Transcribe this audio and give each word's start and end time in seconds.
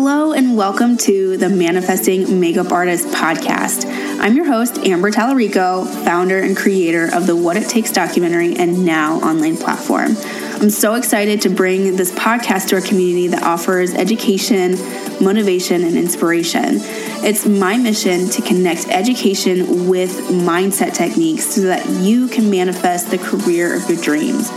Hello, 0.00 0.32
and 0.32 0.56
welcome 0.56 0.96
to 0.96 1.36
the 1.38 1.48
Manifesting 1.48 2.38
Makeup 2.38 2.70
Artist 2.70 3.08
podcast. 3.08 3.84
I'm 4.20 4.36
your 4.36 4.44
host, 4.44 4.78
Amber 4.78 5.10
Talarico, 5.10 5.88
founder 6.04 6.38
and 6.38 6.56
creator 6.56 7.12
of 7.12 7.26
the 7.26 7.34
What 7.34 7.56
It 7.56 7.68
Takes 7.68 7.90
documentary 7.90 8.54
and 8.54 8.84
now 8.84 9.16
online 9.16 9.56
platform. 9.56 10.16
I'm 10.60 10.70
so 10.70 10.94
excited 10.94 11.40
to 11.40 11.48
bring 11.48 11.96
this 11.96 12.12
podcast 12.12 12.68
to 12.68 12.76
our 12.76 12.80
community 12.80 13.26
that 13.26 13.42
offers 13.42 13.92
education, 13.92 14.76
motivation, 15.20 15.82
and 15.82 15.96
inspiration. 15.96 16.76
It's 17.24 17.44
my 17.44 17.76
mission 17.76 18.28
to 18.30 18.40
connect 18.42 18.86
education 18.86 19.88
with 19.88 20.12
mindset 20.28 20.94
techniques 20.94 21.56
so 21.56 21.62
that 21.62 21.84
you 21.88 22.28
can 22.28 22.48
manifest 22.48 23.10
the 23.10 23.18
career 23.18 23.74
of 23.74 23.90
your 23.90 24.00
dreams. 24.00 24.48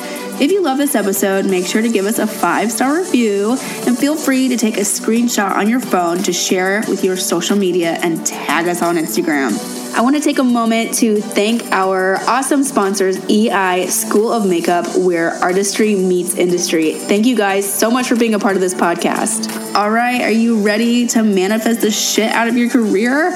If 0.42 0.52
you 0.52 0.64
love 0.64 0.80
this 0.80 0.96
episode, 0.96 1.46
make 1.46 1.68
sure 1.68 1.84
to 1.84 1.90
give 1.90 2.08
us 2.08 2.18
a 2.18 2.26
five 2.26 2.72
star 2.72 2.98
review 2.98 3.52
and 3.86 3.96
feel 3.96 4.16
free 4.16 4.48
to 4.48 4.58
take 4.58 4.78
a 4.78 4.82
screenshot 4.82 5.52
on 5.52 5.70
your 5.70 5.80
phone 5.80 6.18
to 6.24 6.34
share 6.34 6.84
with 6.88 7.04
your 7.04 7.16
social 7.16 7.56
media 7.56 8.00
and 8.02 8.26
tag 8.26 8.68
us 8.68 8.82
on 8.82 8.96
Instagram. 8.96 9.52
I 9.96 10.02
want 10.02 10.16
to 10.16 10.22
take 10.22 10.40
a 10.40 10.44
moment 10.44 10.96
to 10.96 11.22
thank 11.22 11.72
our 11.72 12.16
awesome 12.28 12.64
sponsors, 12.64 13.24
EI 13.30 13.86
School 13.86 14.34
of 14.34 14.50
Makeup, 14.50 14.88
where 14.98 15.34
artistry 15.44 15.94
meets 15.94 16.34
industry. 16.34 16.94
Thank 16.94 17.28
you 17.28 17.36
guys 17.36 17.72
so 17.72 17.92
much 17.92 18.08
for 18.08 18.16
being 18.16 18.34
a 18.34 18.40
part 18.40 18.56
of 18.56 18.62
this 18.62 18.74
podcast. 18.74 19.76
All 19.76 19.92
right, 19.92 20.22
are 20.22 20.32
you 20.32 20.64
ready 20.64 21.06
to 21.10 21.22
manifest 21.22 21.82
the 21.82 21.92
shit 21.92 22.32
out 22.32 22.48
of 22.48 22.58
your 22.58 22.72
career? 22.72 23.30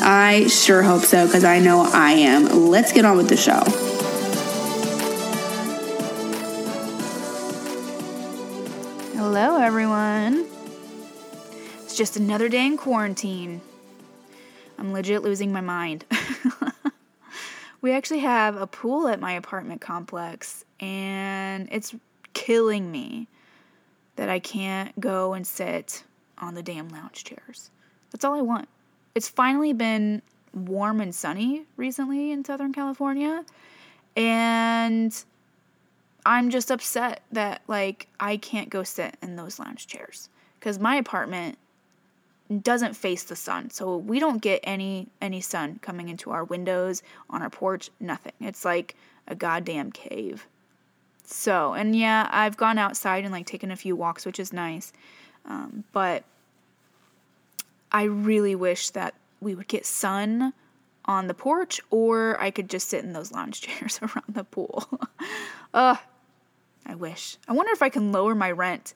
I 0.00 0.48
sure 0.48 0.82
hope 0.82 1.04
so 1.04 1.24
because 1.24 1.44
I 1.44 1.60
know 1.60 1.88
I 1.92 2.14
am. 2.14 2.68
Let's 2.68 2.92
get 2.92 3.04
on 3.04 3.16
with 3.16 3.28
the 3.28 3.36
show. 3.36 3.87
Hello, 9.20 9.56
everyone. 9.56 10.46
It's 11.82 11.96
just 11.96 12.16
another 12.16 12.48
day 12.48 12.64
in 12.64 12.76
quarantine. 12.76 13.60
I'm 14.78 14.92
legit 14.92 15.24
losing 15.24 15.52
my 15.52 15.60
mind. 15.60 16.04
we 17.80 17.90
actually 17.90 18.20
have 18.20 18.54
a 18.54 18.68
pool 18.68 19.08
at 19.08 19.18
my 19.18 19.32
apartment 19.32 19.80
complex, 19.80 20.64
and 20.78 21.66
it's 21.72 21.96
killing 22.32 22.92
me 22.92 23.26
that 24.14 24.28
I 24.28 24.38
can't 24.38 24.98
go 25.00 25.32
and 25.32 25.44
sit 25.44 26.04
on 26.38 26.54
the 26.54 26.62
damn 26.62 26.88
lounge 26.88 27.24
chairs. 27.24 27.72
That's 28.12 28.24
all 28.24 28.34
I 28.34 28.42
want. 28.42 28.68
It's 29.16 29.28
finally 29.28 29.72
been 29.72 30.22
warm 30.54 31.00
and 31.00 31.12
sunny 31.12 31.64
recently 31.76 32.30
in 32.30 32.44
Southern 32.44 32.72
California, 32.72 33.44
and 34.14 35.12
I'm 36.28 36.50
just 36.50 36.70
upset 36.70 37.22
that 37.32 37.62
like 37.68 38.06
I 38.20 38.36
can't 38.36 38.68
go 38.68 38.82
sit 38.82 39.16
in 39.22 39.36
those 39.36 39.58
lounge 39.58 39.86
chairs 39.86 40.28
cuz 40.60 40.78
my 40.78 40.96
apartment 40.96 41.56
doesn't 42.62 42.94
face 42.94 43.24
the 43.24 43.34
sun. 43.34 43.70
So 43.70 43.96
we 43.96 44.20
don't 44.20 44.42
get 44.42 44.60
any 44.62 45.08
any 45.22 45.40
sun 45.40 45.78
coming 45.80 46.10
into 46.10 46.30
our 46.30 46.44
windows, 46.44 47.02
on 47.30 47.40
our 47.40 47.48
porch, 47.48 47.90
nothing. 47.98 48.34
It's 48.40 48.62
like 48.62 48.94
a 49.26 49.34
goddamn 49.34 49.90
cave. 49.90 50.46
So, 51.24 51.72
and 51.72 51.96
yeah, 51.96 52.28
I've 52.30 52.58
gone 52.58 52.76
outside 52.76 53.24
and 53.24 53.32
like 53.32 53.46
taken 53.46 53.70
a 53.70 53.76
few 53.76 53.96
walks, 53.96 54.26
which 54.26 54.38
is 54.38 54.52
nice. 54.52 54.92
Um, 55.46 55.84
but 55.92 56.24
I 57.90 58.02
really 58.02 58.54
wish 58.54 58.90
that 58.90 59.14
we 59.40 59.54
would 59.54 59.68
get 59.68 59.86
sun 59.86 60.52
on 61.06 61.26
the 61.26 61.34
porch 61.34 61.80
or 61.90 62.38
I 62.38 62.50
could 62.50 62.68
just 62.68 62.88
sit 62.88 63.02
in 63.02 63.14
those 63.14 63.32
lounge 63.32 63.60
chairs 63.62 63.98
around 64.02 64.34
the 64.34 64.44
pool. 64.44 64.86
Ugh, 65.74 65.98
I 66.88 66.94
wish. 66.94 67.36
I 67.46 67.52
wonder 67.52 67.72
if 67.72 67.82
I 67.82 67.90
can 67.90 68.12
lower 68.12 68.34
my 68.34 68.50
rent 68.50 68.94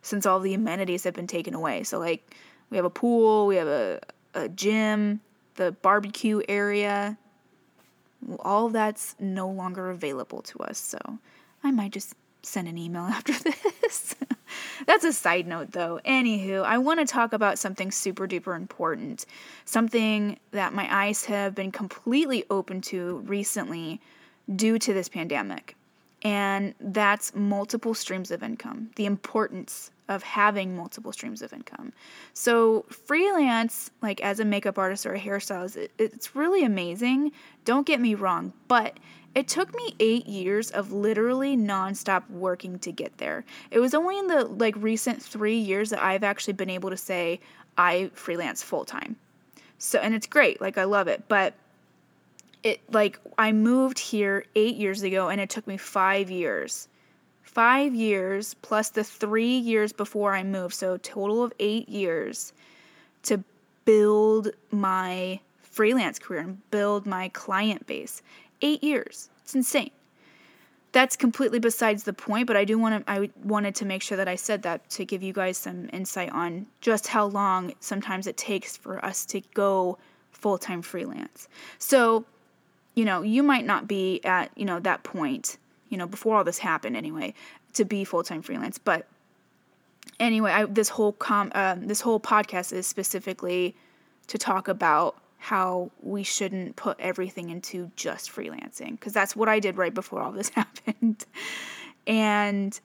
since 0.00 0.26
all 0.26 0.40
the 0.40 0.54
amenities 0.54 1.04
have 1.04 1.14
been 1.14 1.26
taken 1.26 1.54
away. 1.54 1.82
So, 1.82 1.98
like, 1.98 2.34
we 2.70 2.76
have 2.78 2.86
a 2.86 2.90
pool, 2.90 3.46
we 3.46 3.56
have 3.56 3.68
a, 3.68 4.00
a 4.34 4.48
gym, 4.48 5.20
the 5.56 5.72
barbecue 5.72 6.40
area. 6.48 7.18
All 8.40 8.70
that's 8.70 9.14
no 9.20 9.48
longer 9.48 9.90
available 9.90 10.40
to 10.42 10.60
us. 10.60 10.78
So, 10.78 10.98
I 11.62 11.70
might 11.70 11.92
just 11.92 12.14
send 12.42 12.66
an 12.66 12.78
email 12.78 13.02
after 13.02 13.32
this. 13.32 14.14
That's 14.86 15.04
a 15.04 15.12
side 15.12 15.46
note, 15.46 15.72
though. 15.72 16.00
Anywho, 16.04 16.62
I 16.62 16.78
want 16.78 17.00
to 17.00 17.06
talk 17.06 17.32
about 17.32 17.58
something 17.58 17.90
super 17.90 18.28
duper 18.28 18.56
important. 18.56 19.26
Something 19.64 20.38
that 20.50 20.72
my 20.72 20.86
eyes 20.94 21.24
have 21.24 21.54
been 21.54 21.72
completely 21.72 22.44
open 22.50 22.80
to 22.82 23.18
recently 23.26 24.00
due 24.54 24.78
to 24.78 24.92
this 24.92 25.08
pandemic 25.08 25.76
and 26.24 26.74
that's 26.80 27.34
multiple 27.34 27.92
streams 27.92 28.30
of 28.30 28.42
income, 28.42 28.90
the 28.96 29.04
importance 29.04 29.90
of 30.08 30.22
having 30.22 30.76
multiple 30.76 31.12
streams 31.12 31.42
of 31.42 31.52
income. 31.52 31.92
So, 32.32 32.86
freelance, 32.88 33.90
like 34.02 34.20
as 34.22 34.40
a 34.40 34.44
makeup 34.44 34.78
artist 34.78 35.06
or 35.06 35.14
a 35.14 35.20
hairstylist, 35.20 35.76
it, 35.76 35.92
it's 35.98 36.34
really 36.34 36.64
amazing. 36.64 37.32
Don't 37.64 37.86
get 37.86 38.00
me 38.00 38.14
wrong, 38.14 38.52
but 38.68 38.98
it 39.34 39.48
took 39.48 39.74
me 39.74 39.94
eight 40.00 40.26
years 40.26 40.70
of 40.70 40.92
literally 40.92 41.56
nonstop 41.56 42.28
working 42.30 42.78
to 42.80 42.92
get 42.92 43.18
there. 43.18 43.44
It 43.70 43.80
was 43.80 43.94
only 43.94 44.18
in 44.18 44.26
the 44.26 44.44
like 44.44 44.74
recent 44.76 45.22
three 45.22 45.56
years 45.56 45.90
that 45.90 46.02
I've 46.02 46.24
actually 46.24 46.54
been 46.54 46.70
able 46.70 46.90
to 46.90 46.96
say 46.96 47.40
I 47.76 48.10
freelance 48.14 48.62
full 48.62 48.84
time. 48.84 49.16
So, 49.78 49.98
and 49.98 50.14
it's 50.14 50.26
great, 50.26 50.60
like 50.60 50.78
I 50.78 50.84
love 50.84 51.08
it, 51.08 51.24
but 51.28 51.54
it 52.64 52.80
like 52.92 53.20
I 53.38 53.52
moved 53.52 53.98
here 53.98 54.44
8 54.56 54.74
years 54.74 55.02
ago 55.02 55.28
and 55.28 55.40
it 55.40 55.50
took 55.50 55.66
me 55.66 55.76
5 55.76 56.30
years. 56.30 56.88
5 57.42 57.94
years 57.94 58.54
plus 58.62 58.88
the 58.88 59.04
3 59.04 59.46
years 59.46 59.92
before 59.92 60.34
I 60.34 60.42
moved, 60.42 60.74
so 60.74 60.96
total 60.96 61.44
of 61.44 61.52
8 61.60 61.88
years 61.88 62.52
to 63.24 63.44
build 63.84 64.50
my 64.72 65.38
freelance 65.62 66.18
career 66.18 66.40
and 66.40 66.70
build 66.70 67.06
my 67.06 67.28
client 67.28 67.86
base. 67.86 68.22
8 68.62 68.82
years. 68.82 69.28
It's 69.42 69.54
insane. 69.54 69.90
That's 70.92 71.16
completely 71.16 71.58
besides 71.58 72.04
the 72.04 72.12
point, 72.12 72.46
but 72.46 72.56
I 72.56 72.64
do 72.64 72.78
want 72.78 73.04
to 73.04 73.12
I 73.12 73.28
wanted 73.42 73.74
to 73.76 73.84
make 73.84 74.00
sure 74.00 74.16
that 74.16 74.28
I 74.28 74.36
said 74.36 74.62
that 74.62 74.88
to 74.90 75.04
give 75.04 75.22
you 75.22 75.32
guys 75.32 75.58
some 75.58 75.90
insight 75.92 76.30
on 76.30 76.66
just 76.80 77.08
how 77.08 77.26
long 77.26 77.74
sometimes 77.80 78.26
it 78.26 78.36
takes 78.36 78.76
for 78.76 79.04
us 79.04 79.26
to 79.26 79.40
go 79.54 79.98
full-time 80.30 80.82
freelance. 80.82 81.48
So, 81.78 82.24
you 82.94 83.04
know, 83.04 83.22
you 83.22 83.42
might 83.42 83.64
not 83.64 83.88
be 83.88 84.20
at, 84.24 84.50
you 84.56 84.64
know, 84.64 84.80
that 84.80 85.02
point, 85.02 85.58
you 85.88 85.98
know, 85.98 86.06
before 86.06 86.36
all 86.36 86.44
this 86.44 86.58
happened 86.58 86.96
anyway, 86.96 87.34
to 87.74 87.84
be 87.84 88.04
full-time 88.04 88.42
freelance. 88.42 88.78
But 88.78 89.06
anyway, 90.20 90.52
I, 90.52 90.64
this 90.64 90.88
whole 90.88 91.12
com 91.12 91.50
uh, 91.54 91.76
this 91.78 92.00
whole 92.00 92.20
podcast 92.20 92.72
is 92.72 92.86
specifically 92.86 93.74
to 94.28 94.38
talk 94.38 94.68
about 94.68 95.16
how 95.38 95.90
we 96.02 96.22
shouldn't 96.22 96.76
put 96.76 96.98
everything 96.98 97.50
into 97.50 97.90
just 97.96 98.30
freelancing 98.30 98.92
because 98.92 99.12
that's 99.12 99.36
what 99.36 99.48
I 99.48 99.60
did 99.60 99.76
right 99.76 99.92
before 99.92 100.22
all 100.22 100.32
this 100.32 100.48
happened. 100.54 101.26
and 102.06 102.80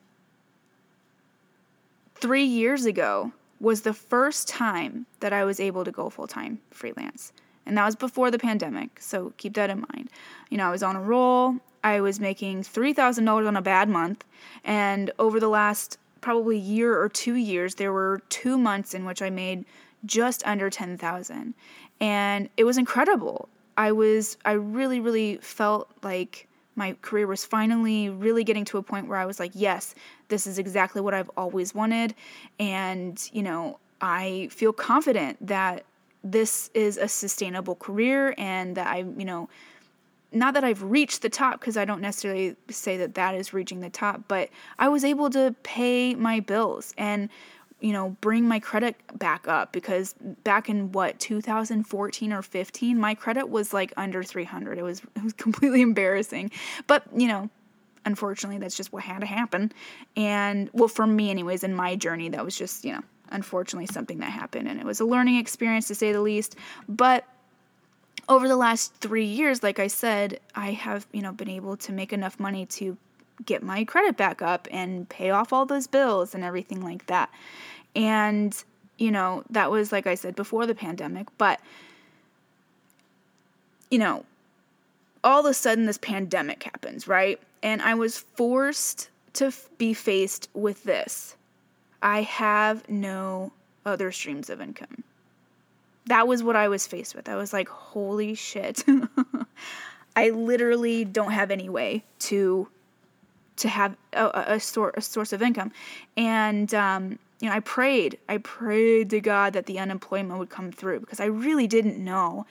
3 2.16 2.44
years 2.44 2.84
ago 2.84 3.32
was 3.60 3.80
the 3.82 3.94
first 3.94 4.46
time 4.46 5.06
that 5.20 5.32
I 5.32 5.44
was 5.44 5.58
able 5.58 5.84
to 5.84 5.90
go 5.90 6.10
full-time 6.10 6.60
freelance. 6.70 7.32
And 7.70 7.78
that 7.78 7.84
was 7.86 7.94
before 7.94 8.32
the 8.32 8.38
pandemic, 8.38 9.00
so 9.00 9.32
keep 9.36 9.54
that 9.54 9.70
in 9.70 9.84
mind. 9.92 10.10
You 10.48 10.58
know, 10.58 10.66
I 10.66 10.72
was 10.72 10.82
on 10.82 10.96
a 10.96 11.00
roll. 11.00 11.54
I 11.84 12.00
was 12.00 12.18
making 12.18 12.62
$3,000 12.62 13.46
on 13.46 13.56
a 13.56 13.62
bad 13.62 13.88
month, 13.88 14.24
and 14.64 15.12
over 15.20 15.38
the 15.38 15.48
last 15.48 15.96
probably 16.20 16.58
year 16.58 17.00
or 17.00 17.08
2 17.08 17.34
years, 17.34 17.76
there 17.76 17.92
were 17.92 18.22
2 18.28 18.58
months 18.58 18.92
in 18.92 19.04
which 19.04 19.22
I 19.22 19.30
made 19.30 19.64
just 20.04 20.44
under 20.44 20.68
10,000. 20.68 21.54
And 22.00 22.48
it 22.56 22.64
was 22.64 22.76
incredible. 22.76 23.48
I 23.76 23.92
was 23.92 24.36
I 24.44 24.52
really 24.52 24.98
really 24.98 25.36
felt 25.36 25.92
like 26.02 26.48
my 26.74 26.96
career 27.02 27.28
was 27.28 27.44
finally 27.44 28.10
really 28.10 28.42
getting 28.42 28.64
to 28.64 28.78
a 28.78 28.82
point 28.82 29.06
where 29.06 29.18
I 29.18 29.26
was 29.26 29.38
like, 29.38 29.52
yes, 29.54 29.94
this 30.26 30.44
is 30.44 30.58
exactly 30.58 31.00
what 31.00 31.14
I've 31.14 31.30
always 31.36 31.72
wanted. 31.72 32.16
And, 32.58 33.30
you 33.32 33.44
know, 33.44 33.78
I 34.00 34.48
feel 34.50 34.72
confident 34.72 35.46
that 35.46 35.84
this 36.22 36.70
is 36.74 36.96
a 36.96 37.08
sustainable 37.08 37.74
career 37.74 38.34
and 38.36 38.76
that 38.76 38.86
I, 38.86 38.98
you 38.98 39.24
know, 39.24 39.48
not 40.32 40.54
that 40.54 40.64
I've 40.64 40.82
reached 40.82 41.22
the 41.22 41.28
top 41.28 41.60
because 41.60 41.76
I 41.76 41.84
don't 41.84 42.00
necessarily 42.00 42.56
say 42.68 42.96
that 42.98 43.14
that 43.14 43.34
is 43.34 43.52
reaching 43.52 43.80
the 43.80 43.90
top, 43.90 44.22
but 44.28 44.48
I 44.78 44.88
was 44.88 45.04
able 45.04 45.30
to 45.30 45.54
pay 45.62 46.14
my 46.14 46.40
bills 46.40 46.94
and 46.96 47.28
you 47.80 47.92
know 47.92 48.10
bring 48.20 48.46
my 48.46 48.60
credit 48.60 48.96
back 49.18 49.48
up 49.48 49.72
because 49.72 50.14
back 50.44 50.68
in 50.68 50.92
what 50.92 51.18
2014 51.18 52.32
or 52.32 52.42
15 52.42 52.98
my 52.98 53.14
credit 53.14 53.48
was 53.48 53.72
like 53.72 53.90
under 53.96 54.22
300 54.22 54.78
it 54.78 54.82
was 54.82 55.00
it 55.16 55.24
was 55.24 55.32
completely 55.32 55.80
embarrassing. 55.80 56.50
But 56.86 57.04
you 57.14 57.28
know 57.28 57.50
unfortunately 58.04 58.58
that's 58.58 58.76
just 58.76 58.92
what 58.92 59.02
had 59.02 59.20
to 59.20 59.26
happen. 59.26 59.72
And 60.16 60.70
well 60.72 60.88
for 60.88 61.06
me 61.06 61.30
anyways 61.30 61.64
in 61.64 61.74
my 61.74 61.96
journey 61.96 62.28
that 62.28 62.44
was 62.44 62.56
just 62.56 62.84
you 62.84 62.92
know 62.92 63.02
unfortunately 63.30 63.86
something 63.86 64.18
that 64.18 64.30
happened 64.30 64.68
and 64.68 64.80
it 64.80 64.86
was 64.86 65.00
a 65.00 65.04
learning 65.04 65.36
experience 65.36 65.88
to 65.88 65.94
say 65.94 66.12
the 66.12 66.20
least 66.20 66.56
but 66.88 67.24
over 68.28 68.48
the 68.48 68.56
last 68.56 68.94
3 68.96 69.24
years 69.24 69.62
like 69.62 69.78
I 69.78 69.86
said 69.86 70.40
I 70.54 70.72
have 70.72 71.06
you 71.12 71.22
know 71.22 71.32
been 71.32 71.50
able 71.50 71.76
to 71.78 71.92
make 71.92 72.12
enough 72.12 72.38
money 72.38 72.66
to 72.66 72.96
get 73.44 73.62
my 73.62 73.84
credit 73.84 74.16
back 74.16 74.42
up 74.42 74.68
and 74.70 75.08
pay 75.08 75.30
off 75.30 75.52
all 75.52 75.64
those 75.64 75.86
bills 75.86 76.34
and 76.34 76.44
everything 76.44 76.82
like 76.82 77.06
that 77.06 77.30
and 77.96 78.64
you 79.00 79.10
know, 79.10 79.42
that 79.50 79.70
was, 79.70 79.90
like 79.90 80.06
I 80.06 80.14
said, 80.14 80.36
before 80.36 80.66
the 80.66 80.74
pandemic. 80.74 81.26
But, 81.38 81.58
you 83.90 83.98
know, 83.98 84.24
all 85.24 85.40
of 85.40 85.46
a 85.46 85.54
sudden 85.54 85.86
this 85.86 85.98
pandemic 85.98 86.62
happens, 86.62 87.08
right? 87.08 87.40
And 87.62 87.80
I 87.80 87.94
was 87.94 88.18
forced 88.18 89.08
to 89.34 89.52
be 89.78 89.94
faced 89.94 90.48
with 90.52 90.84
this 90.84 91.34
I 92.02 92.22
have 92.22 92.88
no 92.88 93.52
other 93.84 94.12
streams 94.12 94.50
of 94.50 94.60
income. 94.60 95.04
That 96.06 96.26
was 96.26 96.42
what 96.42 96.56
I 96.56 96.68
was 96.68 96.86
faced 96.86 97.14
with. 97.14 97.28
I 97.28 97.36
was 97.36 97.52
like, 97.52 97.68
holy 97.68 98.34
shit. 98.34 98.84
I 100.16 100.30
literally 100.30 101.04
don't 101.04 101.32
have 101.32 101.50
any 101.50 101.68
way 101.68 102.04
to 102.20 102.68
to 103.56 103.68
have 103.68 103.94
a, 104.14 104.54
a, 104.54 104.60
sor- 104.60 104.94
a 104.96 105.02
source 105.02 105.34
of 105.34 105.42
income. 105.42 105.70
And 106.16 106.72
um, 106.74 107.18
you 107.40 107.48
know, 107.48 107.54
I 107.54 107.60
prayed. 107.60 108.18
I 108.28 108.38
prayed 108.38 109.10
to 109.10 109.20
God 109.20 109.52
that 109.52 109.66
the 109.66 109.78
unemployment 109.78 110.38
would 110.38 110.50
come 110.50 110.72
through 110.72 111.00
because 111.00 111.20
I 111.20 111.26
really 111.26 111.66
didn't 111.66 112.02
know 112.02 112.46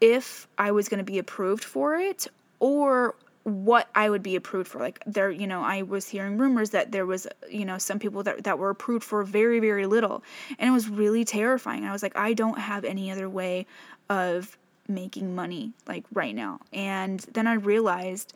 if 0.00 0.48
I 0.58 0.70
was 0.72 0.88
going 0.88 0.98
to 0.98 1.04
be 1.04 1.18
approved 1.18 1.64
for 1.64 1.96
it 1.96 2.26
or 2.60 3.14
what 3.44 3.88
I 3.94 4.08
would 4.08 4.22
be 4.22 4.36
approved 4.36 4.70
for. 4.70 4.78
Like 4.78 5.02
there, 5.06 5.30
you 5.30 5.46
know, 5.46 5.62
I 5.62 5.82
was 5.82 6.08
hearing 6.08 6.38
rumors 6.38 6.70
that 6.70 6.92
there 6.92 7.06
was, 7.06 7.26
you 7.50 7.64
know, 7.64 7.78
some 7.78 7.98
people 7.98 8.22
that 8.22 8.44
that 8.44 8.58
were 8.58 8.70
approved 8.70 9.04
for 9.04 9.22
very 9.24 9.60
very 9.60 9.86
little, 9.86 10.22
and 10.58 10.68
it 10.68 10.72
was 10.72 10.88
really 10.88 11.24
terrifying. 11.24 11.84
I 11.84 11.92
was 11.92 12.02
like, 12.02 12.16
I 12.16 12.34
don't 12.34 12.58
have 12.58 12.84
any 12.84 13.10
other 13.10 13.28
way 13.28 13.66
of 14.08 14.56
making 14.88 15.34
money 15.34 15.72
like 15.86 16.04
right 16.12 16.34
now. 16.34 16.60
And 16.72 17.20
then 17.32 17.46
I 17.46 17.54
realized 17.54 18.34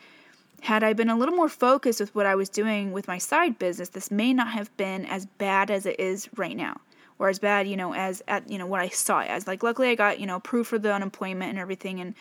had 0.62 0.82
I 0.82 0.94
been 0.94 1.10
a 1.10 1.16
little 1.16 1.34
more 1.34 1.48
focused 1.48 2.00
with 2.00 2.14
what 2.14 2.26
I 2.26 2.34
was 2.34 2.48
doing 2.48 2.92
with 2.92 3.06
my 3.06 3.18
side 3.18 3.58
business, 3.58 3.90
this 3.90 4.10
may 4.10 4.32
not 4.32 4.48
have 4.48 4.74
been 4.76 5.04
as 5.04 5.26
bad 5.26 5.70
as 5.70 5.86
it 5.86 6.00
is 6.00 6.28
right 6.36 6.56
now 6.56 6.80
or 7.18 7.28
as 7.28 7.38
bad, 7.38 7.66
you 7.66 7.76
know, 7.76 7.94
as 7.94 8.22
at 8.28 8.50
you 8.50 8.58
know 8.58 8.66
what 8.66 8.80
I 8.80 8.88
saw 8.88 9.20
it 9.20 9.28
as. 9.28 9.46
Like, 9.46 9.62
luckily, 9.62 9.88
I 9.88 9.94
got 9.94 10.20
you 10.20 10.26
know 10.26 10.40
proof 10.40 10.68
for 10.68 10.78
the 10.78 10.92
unemployment 10.92 11.50
and 11.50 11.58
everything, 11.58 12.00
and 12.00 12.14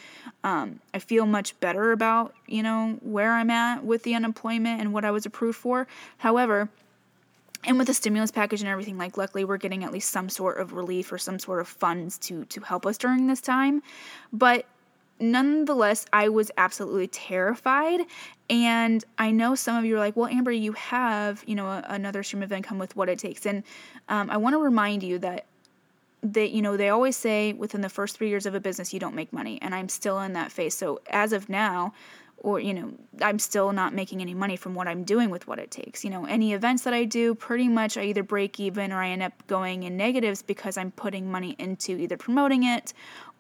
um, 0.44 0.80
I 0.94 1.00
feel 1.00 1.26
much 1.26 1.60
better 1.60 1.92
about 1.92 2.34
you 2.48 2.64
know 2.64 2.98
where 3.02 3.34
I'm 3.34 3.50
at 3.50 3.84
with 3.84 4.04
the 4.04 4.16
unemployment 4.16 4.82
and 4.82 4.94
what 4.94 5.06
I 5.06 5.12
was 5.12 5.26
approved 5.26 5.58
for. 5.58 5.88
However, 6.18 6.70
and 7.64 7.78
with 7.78 7.88
the 7.88 7.94
stimulus 7.94 8.32
package 8.32 8.62
and 8.62 8.70
everything, 8.70 8.98
like 8.98 9.18
luckily 9.18 9.44
we're 9.44 9.58
getting 9.58 9.84
at 9.84 9.92
least 9.92 10.10
some 10.10 10.30
sort 10.30 10.58
of 10.60 10.74
relief 10.74 11.12
or 11.12 11.18
some 11.18 11.40
sort 11.40 11.60
of 11.60 11.68
funds 11.68 12.18
to 12.20 12.46
to 12.46 12.62
help 12.62 12.86
us 12.86 12.98
during 12.98 13.28
this 13.28 13.42
time, 13.42 13.82
but 14.32 14.66
nonetheless, 15.20 16.06
I 16.12 16.30
was 16.30 16.52
absolutely 16.58 17.08
terrified. 17.08 18.02
And 18.50 19.04
I 19.18 19.32
know 19.32 19.56
some 19.56 19.76
of 19.76 19.86
you 19.86 19.96
are 19.96 20.00
like, 20.00 20.16
well, 20.16 20.28
Amber, 20.28 20.52
you 20.52 20.74
have, 20.74 21.44
you 21.48 21.56
know, 21.56 21.68
a, 21.68 21.84
another 21.90 22.22
stream 22.24 22.44
of 22.44 22.52
income 22.52 22.78
with 22.78 22.96
what 22.96 23.10
it 23.10 23.18
takes. 23.20 23.46
And 23.46 23.64
um, 24.10 24.30
I 24.30 24.38
want 24.38 24.54
to 24.54 24.60
remind 24.60 25.04
you 25.04 25.20
that 25.20 25.46
that 26.34 26.52
you 26.52 26.62
know 26.62 26.76
they 26.76 26.90
always 26.90 27.16
say 27.16 27.54
within 27.54 27.82
the 27.82 27.90
first 27.90 28.18
three 28.18 28.30
years 28.30 28.46
of 28.46 28.56
a 28.56 28.60
business 28.60 28.94
you 28.94 29.00
don't 29.00 29.14
make 29.14 29.32
money 29.32 29.60
and 29.62 29.76
i'm 29.76 29.88
still 29.88 30.20
in 30.22 30.34
that 30.34 30.52
phase 30.52 30.74
so 30.74 31.00
as 31.12 31.32
of 31.32 31.50
now 31.50 31.94
or 32.38 32.60
you 32.60 32.74
know 32.74 32.92
i'm 33.22 33.38
still 33.38 33.72
not 33.72 33.94
making 33.94 34.22
any 34.22 34.34
money 34.34 34.56
from 34.56 34.74
what 34.74 34.88
i'm 34.88 35.04
doing 35.04 35.30
with 35.30 35.48
what 35.48 35.60
it 35.60 35.70
takes 35.70 36.04
you 36.04 36.10
know 36.10 36.26
any 36.26 36.54
events 36.54 36.84
that 36.84 36.96
i 36.96 37.04
do 37.04 37.36
pretty 37.36 37.68
much 37.68 37.96
i 37.96 38.04
either 38.04 38.24
break 38.24 38.60
even 38.60 38.92
or 38.92 39.04
i 39.04 39.10
end 39.10 39.22
up 39.22 39.34
going 39.48 39.84
in 39.84 39.96
negatives 39.96 40.42
because 40.42 40.78
i'm 40.78 40.90
putting 40.92 41.30
money 41.30 41.56
into 41.60 41.96
either 41.96 42.18
promoting 42.18 42.64
it 42.64 42.92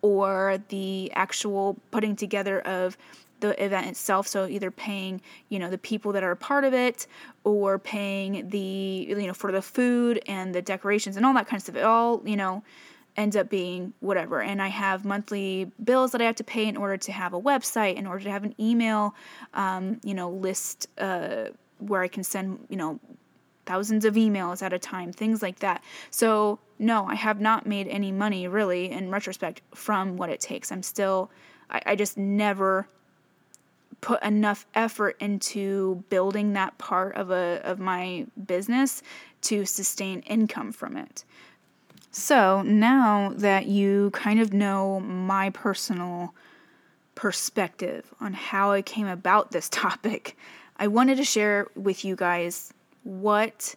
or 0.05 0.61
the 0.69 1.11
actual 1.15 1.75
putting 1.89 2.15
together 2.15 2.59
of 2.61 2.95
the 3.39 3.63
event 3.63 3.87
itself. 3.87 4.27
So 4.27 4.45
either 4.45 4.69
paying 4.69 5.19
you 5.49 5.57
know 5.57 5.71
the 5.71 5.79
people 5.79 6.11
that 6.11 6.23
are 6.23 6.29
a 6.29 6.35
part 6.35 6.63
of 6.63 6.75
it 6.75 7.07
or 7.43 7.79
paying 7.79 8.49
the 8.49 9.07
you 9.09 9.25
know 9.25 9.33
for 9.33 9.51
the 9.51 9.63
food 9.63 10.21
and 10.27 10.53
the 10.53 10.61
decorations 10.61 11.17
and 11.17 11.25
all 11.25 11.33
that 11.33 11.47
kind 11.47 11.57
of 11.57 11.63
stuff. 11.63 11.75
It 11.75 11.83
all 11.83 12.21
you 12.23 12.35
know 12.35 12.63
ends 13.17 13.35
up 13.35 13.49
being 13.49 13.93
whatever. 13.99 14.41
And 14.41 14.61
i 14.61 14.67
have 14.67 15.05
monthly 15.05 15.71
bills 15.83 16.11
that 16.11 16.21
i 16.21 16.25
have 16.25 16.35
to 16.35 16.43
pay 16.43 16.67
in 16.67 16.77
order 16.77 16.97
to 16.97 17.11
have 17.11 17.33
a 17.33 17.41
website 17.41 17.95
in 17.95 18.05
order 18.05 18.23
to 18.25 18.29
have 18.29 18.43
an 18.43 18.53
email 18.59 19.15
um, 19.55 19.99
you 20.03 20.13
know 20.13 20.29
list 20.29 20.87
uh, 20.99 21.45
where 21.79 22.01
i 22.01 22.07
can 22.07 22.23
send 22.23 22.59
you 22.69 22.77
know 22.77 22.99
thousands 23.65 24.05
of 24.05 24.15
emails 24.15 24.61
at 24.61 24.73
a 24.73 24.79
time 24.79 25.11
things 25.11 25.41
like 25.41 25.59
that 25.59 25.83
so 26.11 26.59
no 26.79 27.05
i 27.07 27.15
have 27.15 27.39
not 27.39 27.65
made 27.65 27.87
any 27.87 28.11
money 28.11 28.47
really 28.47 28.89
in 28.91 29.09
retrospect 29.09 29.61
from 29.73 30.17
what 30.17 30.29
it 30.29 30.39
takes 30.39 30.71
i'm 30.71 30.83
still 30.83 31.29
I, 31.69 31.81
I 31.87 31.95
just 31.95 32.17
never 32.17 32.87
put 34.01 34.21
enough 34.21 34.67
effort 34.75 35.17
into 35.19 36.03
building 36.09 36.53
that 36.53 36.77
part 36.77 37.15
of 37.15 37.31
a 37.31 37.59
of 37.63 37.79
my 37.79 38.27
business 38.45 39.01
to 39.41 39.65
sustain 39.65 40.19
income 40.21 40.71
from 40.71 40.95
it. 40.95 41.23
So, 42.11 42.61
now 42.61 43.33
that 43.35 43.65
you 43.65 44.11
kind 44.11 44.39
of 44.39 44.53
know 44.53 44.99
my 44.99 45.49
personal 45.49 46.33
perspective 47.15 48.13
on 48.19 48.33
how 48.33 48.71
I 48.71 48.81
came 48.81 49.07
about 49.07 49.51
this 49.51 49.69
topic, 49.83 50.37
I 50.77 50.87
wanted 50.87 51.17
to 51.17 51.23
share 51.23 51.67
with 51.75 52.05
you 52.05 52.15
guys 52.15 52.71
what 53.05 53.75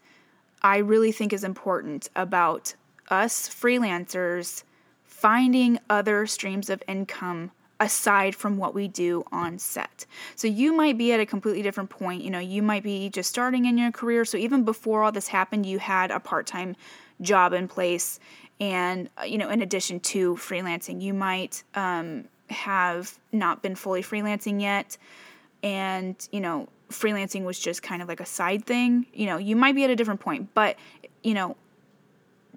I 0.63 0.79
really 0.79 1.13
think 1.13 1.33
is 1.33 1.45
important 1.45 2.11
about 2.17 2.75
us 3.11 3.49
freelancers 3.49 4.65
finding 5.05 5.79
other 5.89 6.27
streams 6.27 6.69
of 6.69 6.83
income 6.89 7.51
aside 7.81 8.35
from 8.35 8.57
what 8.57 8.75
we 8.75 8.89
do 8.89 9.23
on 9.31 9.59
set. 9.59 10.05
So 10.35 10.49
you 10.49 10.73
might 10.73 10.99
be 10.99 11.13
at 11.13 11.21
a 11.21 11.27
completely 11.27 11.63
different 11.63 11.91
point. 11.91 12.23
You 12.23 12.31
know, 12.31 12.39
you 12.41 12.63
might 12.63 12.83
be 12.83 13.09
just 13.09 13.31
starting 13.31 13.67
in 13.67 13.79
your 13.79 13.93
career. 13.93 14.25
So 14.25 14.37
even 14.37 14.65
before 14.65 15.05
all 15.05 15.13
this 15.13 15.29
happened, 15.29 15.65
you 15.65 15.79
had 15.79 16.11
a 16.11 16.19
part 16.19 16.47
time 16.47 16.75
job 17.21 17.53
in 17.53 17.69
place. 17.69 18.19
And, 18.61 19.09
uh, 19.21 19.25
you 19.25 19.39
know, 19.39 19.51
in 19.51 19.63
addition 19.63 20.01
to 20.01 20.35
freelancing, 20.35 21.01
you 21.01 21.15
might 21.15 21.63
um, 21.75 22.25
have 22.51 23.17
not 23.33 23.63
been 23.63 23.77
fully 23.77 24.03
freelancing 24.03 24.61
yet. 24.61 24.97
And, 25.63 26.17
you 26.33 26.41
know, 26.41 26.69
freelancing 26.91 27.45
was 27.45 27.59
just 27.59 27.83
kind 27.83 28.03
of 28.03 28.09
like 28.09 28.21
a 28.21 28.27
side 28.27 28.65
thing. 28.65 29.07
You 29.13 29.27
know, 29.27 29.37
you 29.37 29.57
might 29.57 29.75
be 29.75 29.85
at 29.85 29.91
a 29.91 29.97
different 29.97 30.21
point, 30.21 30.55
but, 30.55 30.77
you 31.23 31.35
know, 31.35 31.57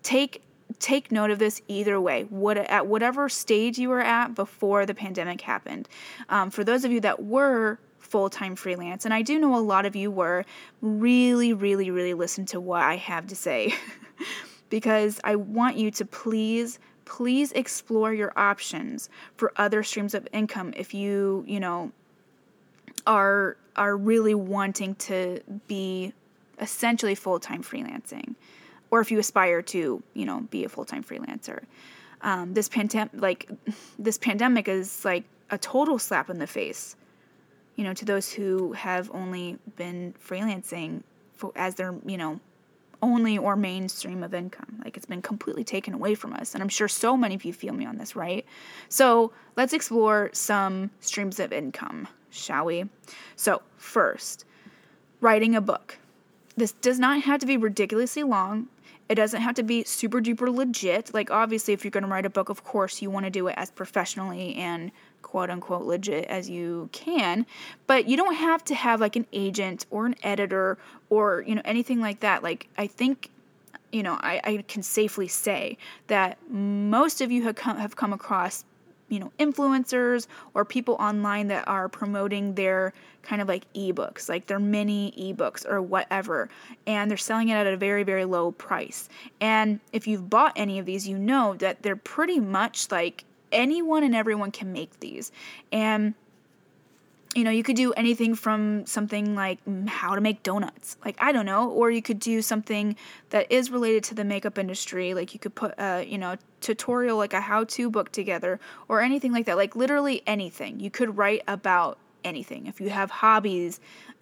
take 0.03 0.43
take 0.79 1.11
note 1.11 1.29
of 1.29 1.37
this 1.37 1.61
either 1.67 1.99
way, 1.99 2.23
what, 2.29 2.57
at 2.57 2.87
whatever 2.87 3.29
stage 3.29 3.77
you 3.77 3.89
were 3.89 4.01
at 4.01 4.33
before 4.33 4.85
the 4.85 4.93
pandemic 4.93 5.41
happened. 5.41 5.87
Um, 6.29 6.49
for 6.49 6.63
those 6.63 6.85
of 6.85 6.91
you 6.91 6.99
that 7.01 7.23
were 7.23 7.77
full 7.99 8.29
time 8.29 8.55
freelance, 8.55 9.05
and 9.05 9.13
I 9.13 9.21
do 9.21 9.37
know 9.39 9.55
a 9.55 9.59
lot 9.59 9.85
of 9.85 9.95
you 9.95 10.09
were, 10.09 10.45
really, 10.81 11.53
really, 11.53 11.91
really 11.91 12.13
listen 12.13 12.45
to 12.47 12.59
what 12.59 12.81
I 12.81 12.95
have 12.95 13.27
to 13.27 13.35
say 13.35 13.73
because 14.69 15.19
I 15.23 15.35
want 15.35 15.77
you 15.77 15.91
to 15.91 16.05
please 16.05 16.79
please 17.03 17.51
explore 17.51 18.13
your 18.13 18.31
options 18.37 19.09
for 19.35 19.51
other 19.57 19.83
streams 19.83 20.13
of 20.13 20.25
income 20.31 20.73
if 20.77 20.93
you 20.93 21.43
you 21.45 21.59
know 21.59 21.91
are 23.05 23.57
are 23.75 23.95
really 23.95 24.35
wanting 24.35 24.95
to 24.95 25.41
be 25.67 26.13
essentially 26.59 27.15
full-time 27.15 27.63
freelancing 27.63 28.35
or 28.91 28.99
if 28.99 29.09
you 29.09 29.17
aspire 29.17 29.61
to, 29.61 30.03
you 30.13 30.25
know, 30.25 30.41
be 30.51 30.65
a 30.65 30.69
full 30.69 30.85
time 30.85 31.03
freelancer. 31.03 31.63
Um, 32.21 32.53
this 32.53 32.69
pandemic, 32.69 33.11
like 33.15 33.49
this 33.99 34.17
pandemic, 34.17 34.67
is 34.67 35.03
like 35.03 35.23
a 35.49 35.57
total 35.57 35.97
slap 35.97 36.29
in 36.29 36.37
the 36.37 36.47
face, 36.47 36.95
you 37.77 37.83
know, 37.83 37.93
to 37.93 38.05
those 38.05 38.31
who 38.31 38.73
have 38.73 39.09
only 39.13 39.57
been 39.77 40.13
freelancing 40.23 41.01
for, 41.33 41.51
as 41.55 41.75
their, 41.75 41.95
you 42.05 42.17
know, 42.17 42.39
only 43.01 43.37
or 43.37 43.55
mainstream 43.55 44.21
of 44.23 44.33
income. 44.33 44.79
Like 44.83 44.95
it's 44.95 45.07
been 45.07 45.23
completely 45.23 45.63
taken 45.63 45.93
away 45.93 46.13
from 46.13 46.33
us. 46.33 46.53
And 46.53 46.61
I'm 46.61 46.69
sure 46.69 46.87
so 46.87 47.17
many 47.17 47.33
of 47.33 47.43
you 47.43 47.53
feel 47.53 47.73
me 47.73 47.85
on 47.85 47.97
this, 47.97 48.15
right? 48.15 48.45
So 48.89 49.31
let's 49.55 49.73
explore 49.73 50.29
some 50.33 50.91
streams 50.99 51.39
of 51.39 51.51
income, 51.51 52.07
shall 52.31 52.65
we? 52.65 52.85
So, 53.35 53.61
first, 53.77 54.45
writing 55.19 55.55
a 55.55 55.61
book. 55.61 55.97
This 56.57 56.71
does 56.71 56.99
not 56.99 57.21
have 57.21 57.39
to 57.41 57.45
be 57.45 57.57
ridiculously 57.57 58.23
long. 58.23 58.67
It 59.09 59.15
doesn't 59.15 59.41
have 59.41 59.55
to 59.55 59.63
be 59.63 59.83
super 59.83 60.21
duper 60.21 60.53
legit. 60.53 61.13
Like, 61.13 61.29
obviously, 61.31 61.73
if 61.73 61.83
you're 61.83 61.91
going 61.91 62.03
to 62.03 62.09
write 62.09 62.25
a 62.25 62.29
book, 62.29 62.49
of 62.49 62.63
course, 62.63 63.01
you 63.01 63.09
want 63.09 63.25
to 63.25 63.29
do 63.29 63.47
it 63.47 63.55
as 63.57 63.69
professionally 63.69 64.55
and 64.55 64.91
quote 65.21 65.49
unquote 65.49 65.85
legit 65.85 66.25
as 66.25 66.49
you 66.49 66.89
can. 66.91 67.45
But 67.87 68.07
you 68.07 68.15
don't 68.15 68.35
have 68.35 68.63
to 68.65 68.75
have 68.75 69.01
like 69.01 69.15
an 69.15 69.27
agent 69.33 69.85
or 69.91 70.05
an 70.05 70.15
editor 70.23 70.77
or, 71.09 71.43
you 71.45 71.55
know, 71.55 71.61
anything 71.65 71.99
like 71.99 72.21
that. 72.21 72.41
Like, 72.41 72.67
I 72.77 72.87
think 72.87 73.29
you 73.91 74.03
know, 74.03 74.17
I, 74.21 74.39
I 74.43 74.63
can 74.67 74.83
safely 74.83 75.27
say 75.27 75.77
that 76.07 76.37
most 76.49 77.21
of 77.21 77.31
you 77.31 77.43
have 77.43 77.55
come, 77.55 77.77
have 77.77 77.95
come 77.95 78.13
across 78.13 78.63
you 79.11 79.19
know 79.19 79.31
influencers 79.39 80.27
or 80.53 80.65
people 80.65 80.95
online 80.95 81.47
that 81.47 81.67
are 81.67 81.89
promoting 81.89 82.55
their 82.55 82.93
kind 83.21 83.41
of 83.41 83.47
like 83.47 83.71
ebooks 83.73 84.29
like 84.29 84.47
their 84.47 84.59
mini 84.59 85.13
ebooks 85.17 85.69
or 85.69 85.81
whatever 85.81 86.49
and 86.87 87.11
they're 87.11 87.17
selling 87.17 87.49
it 87.49 87.53
at 87.53 87.67
a 87.67 87.77
very 87.77 88.03
very 88.03 88.25
low 88.25 88.51
price. 88.51 89.09
And 89.39 89.79
if 89.93 90.07
you've 90.07 90.29
bought 90.29 90.53
any 90.55 90.79
of 90.79 90.85
these 90.85 91.07
you 91.07 91.17
know 91.17 91.55
that 91.55 91.83
they're 91.83 91.95
pretty 91.95 92.39
much 92.39 92.89
like 92.91 93.25
anyone 93.51 94.03
and 94.03 94.15
everyone 94.15 94.51
can 94.51 94.71
make 94.71 94.99
these. 94.99 95.31
And 95.71 96.13
you 97.35 97.43
know, 97.45 97.51
you 97.51 97.63
could 97.63 97.77
do 97.77 97.93
anything 97.93 98.35
from 98.35 98.85
something 98.85 99.35
like 99.35 99.59
how 99.87 100.15
to 100.15 100.21
make 100.21 100.43
donuts, 100.43 100.97
like 101.05 101.15
I 101.19 101.31
don't 101.31 101.45
know, 101.45 101.69
or 101.69 101.89
you 101.89 102.01
could 102.01 102.19
do 102.19 102.41
something 102.41 102.95
that 103.29 103.49
is 103.49 103.71
related 103.71 104.03
to 104.05 104.15
the 104.15 104.25
makeup 104.25 104.57
industry, 104.57 105.13
like 105.13 105.33
you 105.33 105.39
could 105.39 105.55
put 105.55 105.73
a, 105.77 106.03
you 106.03 106.17
know, 106.17 106.35
tutorial 106.59 107.17
like 107.17 107.33
a 107.33 107.39
how-to 107.39 107.89
book 107.89 108.11
together 108.11 108.59
or 108.89 109.01
anything 109.01 109.31
like 109.31 109.45
that, 109.45 109.55
like 109.55 109.75
literally 109.75 110.21
anything. 110.27 110.79
You 110.79 110.91
could 110.91 111.17
write 111.17 111.43
about 111.47 111.97
anything. 112.25 112.67
If 112.67 112.81
you 112.81 112.89
have 112.89 113.09
hobbies, 113.09 113.79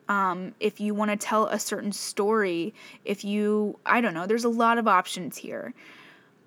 um, 0.07 0.53
if 0.59 0.79
you 0.79 0.93
want 0.93 1.11
to 1.11 1.17
tell 1.17 1.47
a 1.47 1.59
certain 1.59 1.91
story, 1.91 2.73
if 3.05 3.23
you, 3.23 3.79
I 3.85 4.01
don't 4.01 4.13
know, 4.13 4.27
there's 4.27 4.45
a 4.45 4.49
lot 4.49 4.77
of 4.77 4.87
options 4.87 5.37
here. 5.37 5.73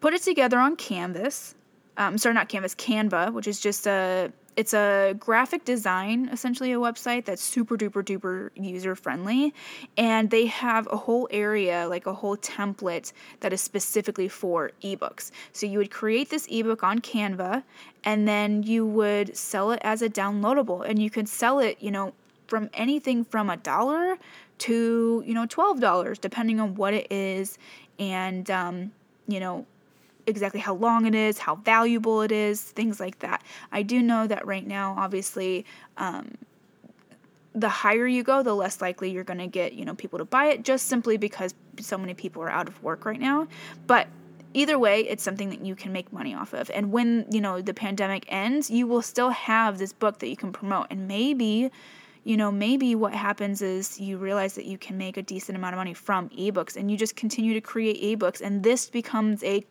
Put 0.00 0.14
it 0.14 0.23
together 0.23 0.59
on 0.59 0.76
Canvas. 0.76 1.54
Um, 1.97 2.19
sorry, 2.19 2.35
not 2.35 2.49
Canvas, 2.49 2.75
Canva, 2.75 3.33
which 3.33 3.47
is 3.47 3.61
just 3.61 3.87
a 3.87 4.33
it's 4.56 4.75
a 4.75 5.14
graphic 5.18 5.64
design 5.64 6.28
essentially 6.32 6.73
a 6.73 6.76
website 6.76 7.25
that's 7.25 7.42
super 7.42 7.76
duper 7.76 8.02
duper 8.02 8.50
user 8.54 8.94
friendly 8.94 9.54
and 9.97 10.30
they 10.30 10.47
have 10.47 10.87
a 10.90 10.97
whole 10.97 11.28
area 11.30 11.88
like 11.88 12.06
a 12.06 12.12
whole 12.12 12.37
template 12.37 13.12
that 13.40 13.52
is 13.52 13.61
specifically 13.61 14.28
for 14.28 14.71
ebooks. 14.82 15.30
So 15.52 15.66
you 15.66 15.78
would 15.78 15.90
create 15.90 16.30
this 16.30 16.47
ebook 16.50 16.82
on 16.82 17.00
canva 17.00 17.62
and 18.04 18.28
then 18.28 18.62
you 18.62 18.87
would 18.87 19.37
sell 19.37 19.71
it 19.71 19.80
as 19.82 20.02
a 20.02 20.09
downloadable 20.09 20.87
and 20.88 21.00
you 21.00 21.11
can 21.11 21.26
sell 21.26 21.59
it 21.59 21.78
you 21.80 21.90
know 21.90 22.12
from 22.47 22.68
anything 22.75 23.25
from 23.25 23.49
a 23.49 23.56
dollar 23.56 24.18
to 24.59 25.23
you 25.26 25.35
know 25.35 25.47
$12 25.47 26.21
depending 26.21 26.61
on 26.61 26.75
what 26.75 26.92
it 26.94 27.11
is 27.11 27.59
and 27.99 28.50
um, 28.50 28.92
you 29.26 29.40
know 29.40 29.66
exactly 30.26 30.61
how 30.61 30.75
long 30.75 31.07
it 31.07 31.14
is, 31.14 31.38
how 31.38 31.57
valuable 31.57 32.23
it 32.23 32.33
is, 32.33 32.62
things 32.62 33.00
like 33.00 33.19
that. 33.21 33.43
I 33.71 33.83
do 33.83 34.02
know 34.02 34.26
that 34.26 34.47
right 34.47 34.67
now, 34.67 34.95
obviously, 34.97 35.64
um, 35.97 36.37
the 37.55 37.69
higher 37.69 38.07
you 38.07 38.23
go, 38.23 38.43
the 38.43 38.55
less 38.55 38.81
likely 38.81 39.11
you're 39.11 39.25
going 39.25 39.38
to 39.38 39.47
get, 39.47 39.75
you 39.75 39.85
know, 39.85 39.95
people 39.95 40.19
to 40.19 40.25
buy 40.25 40.47
it 40.47 40.64
just 40.64 40.87
simply 40.87 41.17
because 41.17 41.55
so 41.81 41.99
many 41.99 42.14
people 42.14 42.43
are 42.43 42.50
out 42.50 42.69
of 42.69 42.83
work 42.83 43.05
right 43.05 43.21
now. 43.21 43.47
But 43.87 44.09
either 44.55 44.79
way, 44.79 45.00
it's 45.02 45.23
something 45.23 45.50
that 45.50 45.64
you 45.64 45.75
can 45.75 45.93
make 45.93 46.12
money 46.12 46.35
off 46.35 46.55
of. 46.55 46.71
And 46.71 46.93
when, 46.93 47.26
you 47.31 47.41
know, 47.41 47.61
the 47.61 47.75
pandemic 47.75 48.25
ends, 48.29 48.71
you 48.71 48.87
will 48.87 49.02
still 49.02 49.31
have 49.31 49.79
this 49.79 49.93
book 49.93 50.19
that 50.21 50.29
you 50.29 50.37
can 50.37 50.52
promote. 50.52 50.87
And 50.91 51.07
maybe, 51.07 51.71
you 52.25 52.37
know, 52.37 52.50
maybe 52.50 52.95
what 52.95 53.14
happens 53.14 53.62
is 53.62 54.00
you 54.00 54.17
realize 54.17 54.55
that 54.55 54.64
you 54.64 54.79
can 54.79 54.97
make 54.97 55.17
a 55.17 55.23
decent 55.23 55.57
amount 55.59 55.75
of 55.75 55.79
money 55.79 55.95
from 55.95 56.29
ebooks 56.31 56.76
and 56.76 56.91
you 56.91 56.97
just 56.97 57.17
continue 57.17 57.52
to 57.55 57.61
create 57.61 58.00
ebooks 58.00 58.41
and 58.41 58.62
this 58.62 58.88
becomes 58.88 59.43
a 59.43 59.64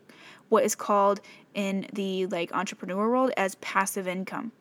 what 0.52 0.66
is 0.66 0.76
called 0.76 1.22
in 1.54 1.88
the 1.94 2.26
like 2.28 2.54
entrepreneur 2.54 3.10
world 3.10 3.32
as 3.38 3.56
passive 3.56 4.06
income. 4.06 4.52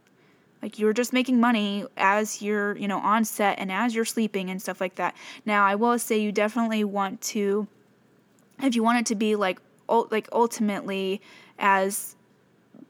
Like 0.62 0.78
you're 0.78 0.92
just 0.92 1.12
making 1.12 1.40
money 1.40 1.84
as 1.96 2.40
you're, 2.40 2.76
you 2.76 2.86
know, 2.86 2.98
on 2.98 3.24
set 3.24 3.58
and 3.58 3.72
as 3.72 3.94
you're 3.94 4.04
sleeping 4.04 4.50
and 4.50 4.62
stuff 4.62 4.80
like 4.80 4.94
that. 4.96 5.16
Now, 5.44 5.64
I 5.64 5.74
will 5.74 5.98
say 5.98 6.18
you 6.18 6.30
definitely 6.30 6.84
want 6.84 7.20
to 7.22 7.66
if 8.62 8.76
you 8.76 8.84
want 8.84 9.00
it 9.00 9.06
to 9.06 9.16
be 9.16 9.34
like 9.34 9.58
like 9.88 10.28
ultimately 10.32 11.20
as 11.58 12.14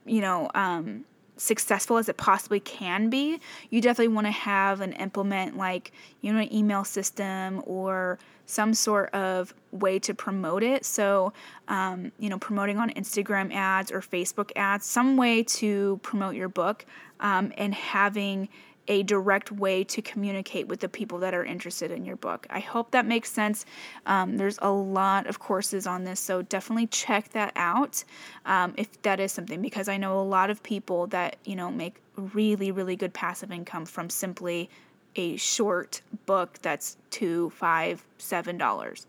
you 0.04 0.20
know, 0.20 0.50
um 0.54 1.04
successful 1.38 1.96
as 1.96 2.06
it 2.10 2.18
possibly 2.18 2.60
can 2.60 3.08
be, 3.08 3.40
you 3.70 3.80
definitely 3.80 4.12
want 4.12 4.26
to 4.26 4.30
have 4.30 4.82
and 4.82 4.92
implement 4.98 5.56
like, 5.56 5.90
you 6.20 6.30
know, 6.30 6.38
an 6.38 6.52
email 6.52 6.84
system 6.84 7.62
or 7.64 8.18
some 8.50 8.74
sort 8.74 9.14
of 9.14 9.54
way 9.72 9.98
to 10.00 10.14
promote 10.14 10.62
it. 10.62 10.84
So, 10.84 11.32
um, 11.68 12.12
you 12.18 12.28
know, 12.28 12.38
promoting 12.38 12.78
on 12.78 12.90
Instagram 12.90 13.54
ads 13.54 13.92
or 13.92 14.00
Facebook 14.00 14.50
ads, 14.56 14.84
some 14.86 15.16
way 15.16 15.42
to 15.44 15.98
promote 16.02 16.34
your 16.34 16.48
book 16.48 16.84
um, 17.20 17.52
and 17.56 17.74
having 17.74 18.48
a 18.88 19.04
direct 19.04 19.52
way 19.52 19.84
to 19.84 20.02
communicate 20.02 20.66
with 20.66 20.80
the 20.80 20.88
people 20.88 21.18
that 21.18 21.32
are 21.32 21.44
interested 21.44 21.92
in 21.92 22.04
your 22.04 22.16
book. 22.16 22.44
I 22.50 22.58
hope 22.58 22.90
that 22.90 23.06
makes 23.06 23.30
sense. 23.30 23.64
Um, 24.06 24.36
there's 24.36 24.58
a 24.62 24.70
lot 24.70 25.28
of 25.28 25.38
courses 25.38 25.86
on 25.86 26.02
this, 26.02 26.18
so 26.18 26.42
definitely 26.42 26.88
check 26.88 27.28
that 27.30 27.52
out 27.54 28.02
um, 28.46 28.74
if 28.76 29.00
that 29.02 29.20
is 29.20 29.30
something, 29.30 29.62
because 29.62 29.88
I 29.88 29.96
know 29.96 30.18
a 30.18 30.22
lot 30.22 30.50
of 30.50 30.60
people 30.62 31.06
that, 31.08 31.36
you 31.44 31.54
know, 31.54 31.70
make 31.70 32.00
really, 32.16 32.72
really 32.72 32.96
good 32.96 33.14
passive 33.14 33.52
income 33.52 33.86
from 33.86 34.10
simply 34.10 34.68
a 35.16 35.36
short 35.36 36.02
book 36.26 36.58
that's 36.62 36.96
two, 37.10 37.50
five, 37.50 38.04
seven 38.18 38.58
dollars. 38.58 39.06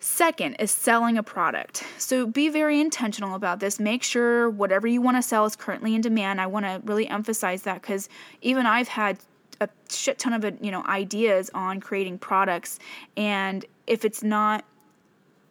Second 0.00 0.56
is 0.56 0.70
selling 0.70 1.16
a 1.16 1.22
product. 1.22 1.82
So 1.96 2.26
be 2.26 2.50
very 2.50 2.78
intentional 2.78 3.34
about 3.34 3.60
this. 3.60 3.80
Make 3.80 4.02
sure 4.02 4.50
whatever 4.50 4.86
you 4.86 5.00
want 5.00 5.16
to 5.16 5.22
sell 5.22 5.46
is 5.46 5.56
currently 5.56 5.94
in 5.94 6.02
demand. 6.02 6.42
I 6.42 6.46
want 6.46 6.66
to 6.66 6.82
really 6.84 7.08
emphasize 7.08 7.62
that 7.62 7.80
because 7.80 8.10
even 8.42 8.66
I've 8.66 8.88
had 8.88 9.18
a 9.62 9.68
shit 9.88 10.18
ton 10.18 10.34
of 10.34 10.62
you 10.62 10.70
know 10.70 10.84
ideas 10.84 11.50
on 11.54 11.80
creating 11.80 12.18
products, 12.18 12.78
and 13.16 13.64
if 13.86 14.04
it's 14.04 14.22
not 14.22 14.64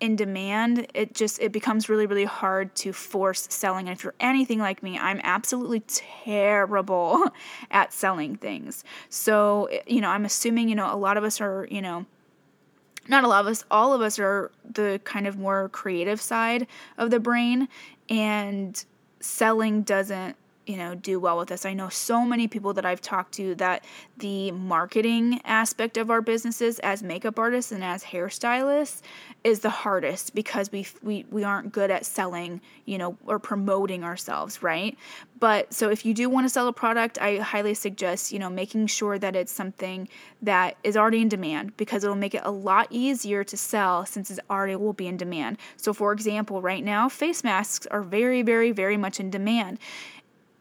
in 0.03 0.17
demand, 0.17 0.85
it 0.93 1.13
just 1.13 1.39
it 1.39 1.53
becomes 1.53 1.87
really 1.87 2.05
really 2.05 2.25
hard 2.25 2.75
to 2.75 2.91
force 2.91 3.47
selling. 3.49 3.87
And 3.87 3.97
if 3.97 4.03
you're 4.03 4.13
anything 4.19 4.59
like 4.59 4.83
me, 4.83 4.99
I'm 4.99 5.21
absolutely 5.23 5.79
terrible 5.87 7.31
at 7.71 7.93
selling 7.93 8.35
things. 8.35 8.83
So 9.07 9.69
eh, 9.71 9.79
you 9.87 10.01
know, 10.01 10.09
I'm 10.09 10.25
assuming 10.25 10.67
you 10.67 10.75
know 10.75 10.93
a 10.93 10.97
lot 10.97 11.15
of 11.15 11.23
us 11.23 11.39
are 11.39 11.69
you 11.71 11.81
know 11.81 12.05
not 13.07 13.23
a 13.23 13.29
lot 13.29 13.45
of 13.45 13.47
us, 13.47 13.63
all 13.71 13.93
of 13.93 14.01
us 14.01 14.19
are 14.19 14.51
the 14.69 14.99
kind 15.05 15.25
of 15.25 15.37
more 15.37 15.69
creative 15.69 16.19
side 16.19 16.67
of 16.97 17.09
the 17.09 17.21
brain, 17.21 17.69
and 18.09 18.83
selling 19.21 19.83
doesn't 19.83 20.35
you 20.65 20.77
know 20.77 20.95
do 20.95 21.19
well 21.19 21.37
with 21.37 21.51
us. 21.51 21.65
I 21.65 21.73
know 21.73 21.89
so 21.89 22.25
many 22.25 22.47
people 22.47 22.73
that 22.73 22.85
I've 22.85 23.01
talked 23.01 23.33
to 23.33 23.55
that 23.55 23.83
the 24.17 24.51
marketing 24.51 25.41
aspect 25.43 25.97
of 25.97 26.09
our 26.09 26.21
businesses 26.21 26.79
as 26.79 27.03
makeup 27.03 27.37
artists 27.37 27.71
and 27.71 27.83
as 27.83 28.03
hairstylists 28.03 29.01
is 29.43 29.59
the 29.59 29.69
hardest 29.69 30.33
because 30.33 30.71
we 30.71 30.87
we 31.01 31.25
we 31.29 31.43
aren't 31.43 31.71
good 31.71 31.91
at 31.91 32.05
selling, 32.05 32.61
you 32.85 32.97
know, 32.97 33.17
or 33.25 33.39
promoting 33.39 34.03
ourselves, 34.03 34.63
right? 34.63 34.97
But 35.39 35.73
so 35.73 35.89
if 35.89 36.05
you 36.05 36.13
do 36.13 36.29
want 36.29 36.45
to 36.45 36.49
sell 36.49 36.67
a 36.67 36.73
product, 36.73 37.19
I 37.19 37.37
highly 37.37 37.73
suggest, 37.73 38.31
you 38.31 38.39
know, 38.39 38.49
making 38.49 38.87
sure 38.87 39.19
that 39.19 39.35
it's 39.35 39.51
something 39.51 40.07
that 40.41 40.77
is 40.83 40.95
already 40.95 41.21
in 41.21 41.27
demand 41.27 41.75
because 41.75 42.03
it'll 42.03 42.15
make 42.15 42.35
it 42.35 42.41
a 42.45 42.51
lot 42.51 42.87
easier 42.89 43.43
to 43.43 43.57
sell 43.57 44.05
since 44.05 44.31
it 44.31 44.39
already 44.49 44.77
will 44.77 44.93
be 44.93 45.07
in 45.07 45.17
demand. 45.17 45.57
So 45.75 45.93
for 45.93 46.13
example, 46.13 46.61
right 46.61 46.83
now, 46.83 47.09
face 47.09 47.43
masks 47.43 47.85
are 47.87 48.01
very 48.01 48.41
very 48.41 48.71
very 48.71 48.97
much 48.97 49.19
in 49.19 49.29
demand 49.29 49.79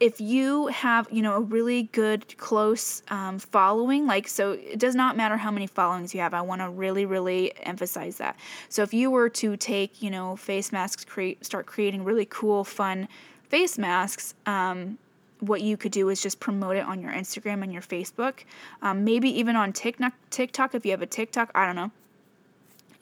if 0.03 0.21
you 0.21 0.67
have 0.67 1.07
you 1.13 1.23
know 1.23 1.37
a 1.37 1.41
really 1.41 1.85
good 1.85 2.37
close 2.37 3.05
um, 3.09 3.39
following 3.39 4.05
like 4.05 4.27
so 4.27 4.53
it 4.53 4.77
does 4.81 4.97
not 4.97 5.17
matter 5.17 5.37
how 5.37 5.49
many 5.49 5.69
followings 5.69 6.13
you 6.13 6.21
have 6.21 6.35
i 6.35 6.41
want 6.41 6.61
to 6.61 6.69
really 6.69 7.07
really 7.07 7.53
emphasize 7.61 8.17
that. 8.17 8.37
So 8.69 8.83
if 8.83 8.93
you 8.93 9.13
were 9.13 9.29
to 9.29 9.57
take 9.57 10.03
you 10.03 10.11
know 10.11 10.35
face 10.35 10.73
masks 10.73 11.05
create 11.05 11.47
start 11.47 11.67
creating 11.67 12.03
really 12.03 12.27
cool 12.29 12.65
fun 12.65 13.07
face 13.49 13.79
masks 13.79 14.35
um, 14.45 14.99
what 15.39 15.61
you 15.63 15.77
could 15.77 15.93
do 15.93 16.09
is 16.09 16.21
just 16.21 16.41
promote 16.41 16.75
it 16.75 16.85
on 16.85 17.01
your 17.01 17.13
instagram 17.13 17.63
and 17.63 17.73
your 17.73 17.83
facebook 17.83 18.41
um, 18.83 19.05
maybe 19.05 19.31
even 19.39 19.55
on 19.55 19.73
tiktok 19.73 20.15
tiktok 20.31 20.75
if 20.75 20.85
you 20.85 20.91
have 20.91 21.03
a 21.03 21.07
tiktok 21.07 21.49
i 21.55 21.65
don't 21.65 21.77
know. 21.77 21.93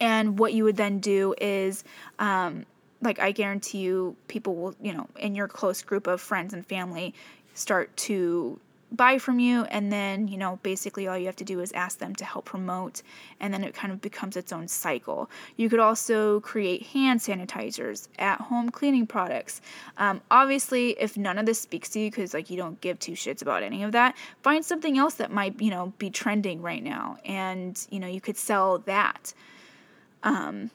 And 0.03 0.39
what 0.39 0.55
you 0.55 0.65
would 0.65 0.79
then 0.79 0.99
do 0.99 1.35
is 1.39 1.85
um, 2.19 2.65
like 3.03 3.19
I 3.19 3.33
guarantee 3.33 3.79
you 3.79 4.17
people 4.29 4.55
will, 4.55 4.75
you 4.81 4.93
know, 4.93 5.09
in 5.19 5.35
your 5.35 5.49
close 5.49 5.83
group 5.83 6.07
of 6.07 6.21
friends 6.21 6.53
and 6.53 6.67
family 6.67 7.15
start 7.55 7.97
to 7.97 8.61
buy 8.93 9.19
from 9.19 9.39
you 9.39 9.65
and 9.65 9.93
then, 9.93 10.27
you 10.27 10.37
know, 10.37 10.59
basically 10.63 11.07
all 11.07 11.17
you 11.17 11.27
have 11.27 11.37
to 11.37 11.45
do 11.45 11.61
is 11.61 11.71
ask 11.73 11.99
them 11.99 12.15
to 12.17 12.25
help 12.25 12.45
promote 12.45 13.03
and 13.39 13.55
then 13.55 13.63
it 13.63 13.75
kind 13.75 13.93
of 13.93 14.01
becomes 14.01 14.37
its 14.37 14.53
own 14.53 14.67
cycle. 14.67 15.31
You 15.57 15.69
could 15.69 15.79
also 15.79 16.41
create 16.41 16.87
hand 16.87 17.21
sanitizers, 17.21 18.09
at 18.19 18.41
home 18.41 18.71
cleaning 18.71 19.07
products. 19.07 19.61
Um, 19.97 20.21
obviously, 20.31 20.91
if 21.01 21.17
none 21.17 21.39
of 21.39 21.47
this 21.47 21.61
speaks 21.61 21.89
to 21.91 22.01
you 22.01 22.11
because 22.11 22.35
like 22.35 22.51
you 22.51 22.57
don't 22.57 22.81
give 22.81 22.99
two 22.99 23.13
shits 23.13 23.43
about 23.43 23.63
any 23.63 23.83
of 23.85 23.93
that, 23.93 24.17
find 24.43 24.65
something 24.65 24.99
else 24.99 25.15
that 25.15 25.31
might, 25.31 25.61
you 25.61 25.71
know, 25.71 25.93
be 25.99 26.11
trending 26.11 26.61
right 26.61 26.83
now 26.83 27.19
and, 27.25 27.87
you 27.91 28.01
know, 28.01 28.09
you 28.09 28.21
could 28.21 28.37
sell 28.37 28.79
that. 28.79 29.33
Um, 30.23 30.71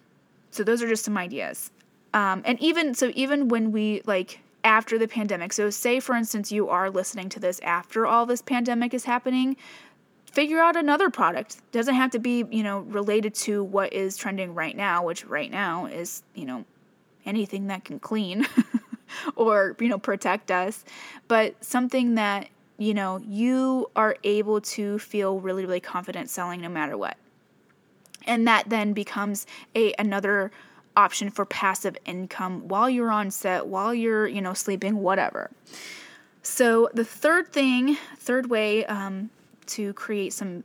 so 0.52 0.64
those 0.64 0.82
are 0.82 0.88
just 0.88 1.04
some 1.04 1.18
ideas. 1.18 1.70
Um, 2.16 2.44
and 2.46 2.58
even 2.62 2.94
so, 2.96 3.12
even 3.14 3.50
when 3.50 3.74
we 3.74 4.02
like 4.06 4.40
after 4.64 4.98
the 4.98 5.08
pandemic, 5.08 5.52
so 5.52 5.70
say 5.70 6.00
for 6.00 6.16
instance, 6.16 6.50
you 6.50 6.70
are 6.70 6.90
listening 6.90 7.28
to 7.30 7.42
this 7.42 7.60
after 7.60 8.08
all 8.08 8.26
this 8.26 8.42
pandemic 8.42 8.94
is 8.94 9.04
happening, 9.04 9.58
figure 10.32 10.60
out 10.60 10.78
another 10.78 11.10
product. 11.10 11.58
Doesn't 11.74 11.94
have 11.94 12.12
to 12.12 12.20
be, 12.20 12.46
you 12.50 12.64
know, 12.64 12.80
related 12.80 13.36
to 13.36 13.66
what 13.66 13.92
is 13.92 14.16
trending 14.16 14.56
right 14.56 14.78
now, 14.78 15.04
which 15.04 15.26
right 15.26 15.52
now 15.52 15.88
is, 15.88 16.24
you 16.34 16.46
know, 16.46 16.64
anything 17.26 17.68
that 17.68 17.84
can 17.84 18.00
clean 18.00 18.48
or, 19.36 19.76
you 19.82 19.90
know, 19.90 20.00
protect 20.00 20.52
us, 20.52 20.86
but 21.28 21.62
something 21.64 22.16
that, 22.16 22.48
you 22.78 22.94
know, 22.94 23.20
you 23.28 23.92
are 23.94 24.16
able 24.24 24.62
to 24.62 25.00
feel 25.00 25.42
really, 25.42 25.66
really 25.66 25.82
confident 25.82 26.30
selling 26.30 26.62
no 26.62 26.70
matter 26.70 26.98
what. 26.98 27.18
And 28.26 28.48
that 28.48 28.70
then 28.70 28.94
becomes 28.94 29.46
a 29.76 29.94
another 30.00 30.52
option 30.96 31.30
for 31.30 31.46
passive 31.46 31.98
income 32.06 32.68
while 32.68 32.90
you're 32.90 33.12
on 33.12 33.32
set, 33.32 33.68
while 33.68 33.94
you're, 33.94 34.28
you 34.28 34.42
know, 34.42 34.54
sleeping, 34.54 34.98
whatever. 34.98 35.52
So 36.42 36.90
the 36.94 37.06
third 37.06 37.52
thing, 37.52 37.98
third 38.18 38.50
way 38.50 38.86
um, 38.86 39.30
to 39.68 39.94
create 39.94 40.34
some 40.34 40.64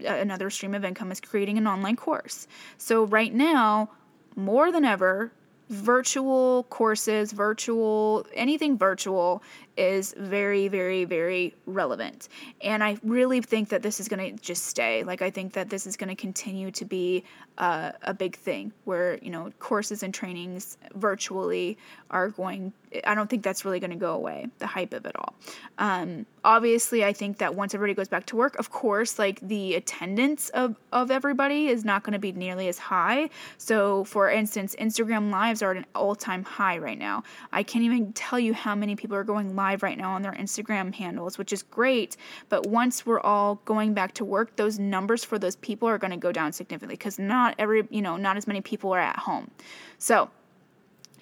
another 0.00 0.50
stream 0.50 0.74
of 0.74 0.84
income 0.84 1.12
is 1.12 1.20
creating 1.20 1.56
an 1.56 1.66
online 1.66 1.96
course. 1.96 2.46
So 2.78 3.04
right 3.04 3.32
now, 3.32 3.90
more 4.36 4.72
than 4.72 4.84
ever, 4.84 5.30
virtual 5.70 6.64
courses, 6.64 7.32
virtual, 7.32 8.26
anything 8.34 8.76
virtual 8.76 9.42
is 9.76 10.14
very, 10.16 10.68
very, 10.68 11.04
very 11.04 11.54
relevant. 11.66 12.28
And 12.60 12.84
I 12.84 12.98
really 13.02 13.40
think 13.40 13.70
that 13.70 13.82
this 13.82 13.98
is 13.98 14.08
going 14.08 14.36
to 14.36 14.42
just 14.42 14.66
stay. 14.66 15.02
Like, 15.04 15.22
I 15.22 15.30
think 15.30 15.52
that 15.54 15.70
this 15.70 15.86
is 15.86 15.96
going 15.96 16.10
to 16.10 16.14
continue 16.14 16.70
to 16.72 16.84
be 16.84 17.24
uh, 17.58 17.92
a 18.02 18.14
big 18.14 18.36
thing 18.36 18.72
where, 18.84 19.18
you 19.18 19.30
know, 19.30 19.50
courses 19.58 20.02
and 20.02 20.12
trainings 20.12 20.76
virtually 20.94 21.78
are 22.10 22.28
going, 22.28 22.72
I 23.04 23.14
don't 23.14 23.28
think 23.28 23.42
that's 23.42 23.64
really 23.64 23.80
going 23.80 23.90
to 23.90 23.96
go 23.96 24.14
away, 24.14 24.46
the 24.58 24.66
hype 24.66 24.92
of 24.92 25.06
it 25.06 25.16
all. 25.16 25.34
Um, 25.78 26.26
obviously, 26.44 27.04
I 27.04 27.12
think 27.12 27.38
that 27.38 27.54
once 27.54 27.74
everybody 27.74 27.94
goes 27.94 28.08
back 28.08 28.26
to 28.26 28.36
work, 28.36 28.56
of 28.58 28.70
course, 28.70 29.18
like 29.18 29.40
the 29.40 29.74
attendance 29.74 30.50
of, 30.50 30.76
of 30.92 31.10
everybody 31.10 31.68
is 31.68 31.84
not 31.84 32.02
going 32.02 32.12
to 32.12 32.18
be 32.18 32.32
nearly 32.32 32.68
as 32.68 32.78
high. 32.78 33.30
So, 33.58 34.04
for 34.04 34.30
instance, 34.30 34.76
Instagram 34.78 35.30
Lives 35.30 35.62
are 35.62 35.72
at 35.72 35.76
an 35.78 35.86
all 35.94 36.14
time 36.14 36.44
high 36.44 36.78
right 36.78 36.98
now. 36.98 37.22
I 37.52 37.62
can't 37.62 37.84
even 37.84 38.12
tell 38.12 38.38
you 38.38 38.54
how 38.54 38.74
many 38.74 38.96
people 38.96 39.16
are 39.16 39.24
going 39.24 39.56
live 39.56 39.82
right 39.82 39.98
now 39.98 40.12
on 40.12 40.22
their 40.22 40.32
Instagram 40.32 40.94
handles, 40.94 41.38
which 41.38 41.52
is 41.52 41.62
great. 41.62 42.16
But 42.48 42.66
once 42.66 43.04
we're 43.04 43.20
all 43.20 43.56
going 43.64 43.94
back 43.94 44.14
to 44.14 44.24
work, 44.24 44.56
those 44.56 44.78
numbers 44.78 45.24
for 45.24 45.38
those 45.38 45.56
people 45.56 45.88
are 45.88 45.98
going 45.98 46.12
to 46.12 46.16
go 46.16 46.32
down 46.32 46.52
significantly 46.52 46.96
because 46.96 47.18
not 47.18 47.54
every, 47.58 47.86
you 47.90 48.02
know, 48.02 48.16
not 48.16 48.36
as 48.36 48.46
many 48.46 48.60
people 48.60 48.92
are 48.92 49.00
at 49.00 49.18
home. 49.18 49.50
So, 49.98 50.30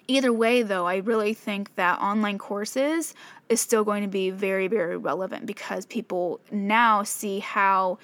either 0.09 0.33
way 0.33 0.63
though 0.63 0.87
i 0.87 0.97
really 0.97 1.35
think 1.35 1.75
that 1.77 1.99
online 2.01 2.39
courses 2.39 3.15
is 3.49 3.61
still 3.61 3.85
going 3.85 4.03
to 4.03 4.09
be 4.09 4.31
very 4.31 4.69
very 4.69 4.97
relevant 4.97 5.47
because 5.47 5.87
people 5.87 6.41
now 6.51 7.03
see 7.03 7.39
how 7.39 7.99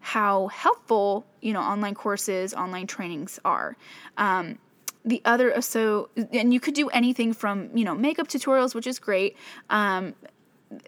how 0.00 0.46
helpful 0.48 1.24
you 1.40 1.52
know 1.52 1.60
online 1.60 1.94
courses 1.94 2.54
online 2.54 2.86
trainings 2.86 3.38
are 3.44 3.76
um, 4.16 4.58
the 5.04 5.20
other 5.24 5.60
so 5.60 6.08
and 6.32 6.52
you 6.52 6.60
could 6.60 6.74
do 6.74 6.88
anything 6.90 7.32
from 7.32 7.70
you 7.76 7.84
know 7.84 7.94
makeup 7.94 8.28
tutorials 8.28 8.74
which 8.74 8.86
is 8.86 8.98
great 8.98 9.36
um, 9.70 10.14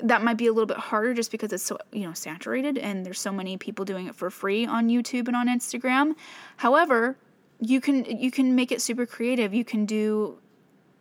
that 0.03 0.23
might 0.23 0.37
be 0.37 0.47
a 0.47 0.53
little 0.53 0.67
bit 0.67 0.77
harder 0.77 1.15
just 1.15 1.31
because 1.31 1.53
it's 1.53 1.63
so 1.63 1.79
you 1.93 2.07
know 2.07 2.13
saturated 2.13 2.79
and 2.79 3.05
there's 3.05 3.21
so 3.21 3.33
many 3.33 3.57
people 3.57 3.85
doing 3.85 4.07
it 4.07 4.15
for 4.15 4.31
free 4.31 4.67
on 4.67 4.89
YouTube 4.89 5.27
and 5.27 5.37
on 5.37 5.49
Instagram. 5.49 6.15
However, 6.57 7.17
you 7.61 7.81
can 7.81 8.05
you 8.05 8.31
can 8.31 8.55
make 8.55 8.73
it 8.73 8.83
super 8.83 9.07
creative. 9.07 9.55
You 9.55 9.65
can 9.65 9.87
do 9.87 10.39